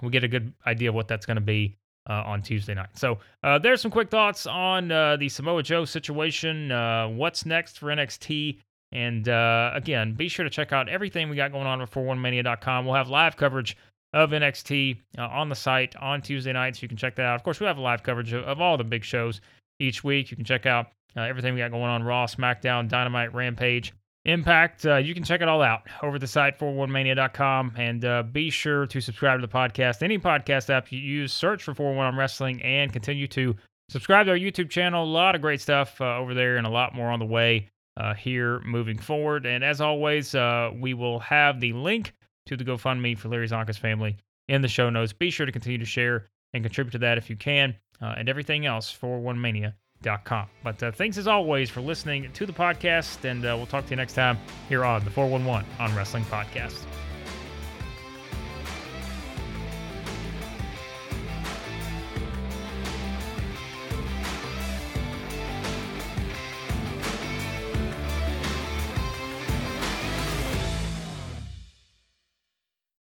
we 0.00 0.10
get 0.10 0.24
a 0.24 0.28
good 0.28 0.52
idea 0.66 0.88
of 0.88 0.94
what 0.94 1.08
that's 1.08 1.26
going 1.26 1.36
to 1.36 1.40
be 1.40 1.76
uh, 2.08 2.22
on 2.26 2.42
Tuesday 2.42 2.74
night. 2.74 2.90
So 2.94 3.18
uh, 3.42 3.58
there's 3.58 3.80
some 3.80 3.90
quick 3.90 4.10
thoughts 4.10 4.46
on 4.46 4.90
uh, 4.90 5.16
the 5.16 5.28
Samoa 5.28 5.62
Joe 5.62 5.84
situation. 5.84 6.72
Uh, 6.72 7.08
what's 7.08 7.46
next 7.46 7.78
for 7.78 7.86
NXT? 7.86 8.58
And 8.90 9.28
uh, 9.28 9.70
again, 9.74 10.12
be 10.14 10.28
sure 10.28 10.44
to 10.44 10.50
check 10.50 10.72
out 10.72 10.88
everything 10.88 11.30
we 11.30 11.36
got 11.36 11.52
going 11.52 11.66
on 11.66 11.80
at 11.80 11.90
411mania.com. 11.90 12.84
We'll 12.84 12.94
have 12.94 13.08
live 13.08 13.36
coverage 13.36 13.76
of 14.12 14.30
NXT 14.30 14.98
uh, 15.18 15.22
on 15.22 15.48
the 15.48 15.54
site 15.54 15.96
on 15.96 16.20
Tuesday 16.20 16.52
nights. 16.52 16.82
You 16.82 16.88
can 16.88 16.98
check 16.98 17.16
that 17.16 17.24
out. 17.24 17.36
Of 17.36 17.42
course, 17.42 17.60
we 17.60 17.66
have 17.66 17.78
live 17.78 18.02
coverage 18.02 18.32
of, 18.32 18.44
of 18.44 18.60
all 18.60 18.76
the 18.76 18.84
big 18.84 19.04
shows 19.04 19.40
each 19.78 20.04
week. 20.04 20.30
You 20.30 20.36
can 20.36 20.44
check 20.44 20.66
out 20.66 20.88
everything 21.20 21.54
we 21.54 21.60
got 21.60 21.70
going 21.70 21.84
on 21.84 22.02
Raw, 22.02 22.26
SmackDown, 22.26 22.88
Dynamite, 22.88 23.34
Rampage. 23.34 23.92
Impact. 24.24 24.86
Uh, 24.86 24.98
you 24.98 25.14
can 25.14 25.24
check 25.24 25.40
it 25.40 25.48
all 25.48 25.62
out 25.62 25.82
over 26.00 26.16
the 26.16 26.28
site, 26.28 26.56
411mania.com. 26.56 27.72
And 27.76 28.04
uh, 28.04 28.22
be 28.22 28.50
sure 28.50 28.86
to 28.86 29.00
subscribe 29.00 29.40
to 29.40 29.46
the 29.46 29.52
podcast. 29.52 30.00
Any 30.00 30.16
podcast 30.16 30.70
app 30.70 30.92
you 30.92 31.00
use, 31.00 31.32
search 31.32 31.64
for 31.64 31.74
411 31.74 32.14
on 32.14 32.18
Wrestling 32.18 32.62
and 32.62 32.92
continue 32.92 33.26
to 33.28 33.56
subscribe 33.88 34.26
to 34.26 34.32
our 34.32 34.38
YouTube 34.38 34.70
channel. 34.70 35.02
A 35.02 35.04
lot 35.04 35.34
of 35.34 35.40
great 35.40 35.60
stuff 35.60 36.00
uh, 36.00 36.18
over 36.18 36.34
there 36.34 36.56
and 36.56 36.68
a 36.68 36.70
lot 36.70 36.94
more 36.94 37.10
on 37.10 37.18
the 37.18 37.24
way 37.24 37.68
uh, 37.96 38.14
here 38.14 38.60
moving 38.60 38.96
forward. 38.96 39.44
And 39.44 39.64
as 39.64 39.80
always, 39.80 40.36
uh, 40.36 40.70
we 40.80 40.94
will 40.94 41.18
have 41.18 41.58
the 41.58 41.72
link 41.72 42.14
to 42.46 42.56
the 42.56 42.64
GoFundMe 42.64 43.18
for 43.18 43.28
Larry 43.28 43.48
Csonka's 43.48 43.78
family 43.78 44.16
in 44.48 44.62
the 44.62 44.68
show 44.68 44.88
notes. 44.88 45.12
Be 45.12 45.30
sure 45.30 45.46
to 45.46 45.52
continue 45.52 45.78
to 45.78 45.84
share 45.84 46.28
and 46.52 46.62
contribute 46.62 46.92
to 46.92 46.98
that 46.98 47.18
if 47.18 47.28
you 47.28 47.36
can. 47.36 47.74
Uh, 48.00 48.14
and 48.16 48.28
everything 48.28 48.66
else 48.66 48.90
for 48.90 49.20
One 49.20 49.40
Mania 49.40 49.74
but 50.62 50.82
uh, 50.82 50.92
thanks 50.92 51.16
as 51.18 51.26
always 51.26 51.70
for 51.70 51.80
listening 51.80 52.30
to 52.32 52.46
the 52.46 52.52
podcast, 52.52 53.24
and 53.24 53.44
uh, 53.44 53.54
we'll 53.56 53.66
talk 53.66 53.84
to 53.84 53.90
you 53.90 53.96
next 53.96 54.14
time 54.14 54.38
here 54.68 54.84
on 54.84 55.04
the 55.04 55.10
411 55.10 55.68
on 55.78 55.96
Wrestling 55.96 56.24
Podcast. 56.24 56.84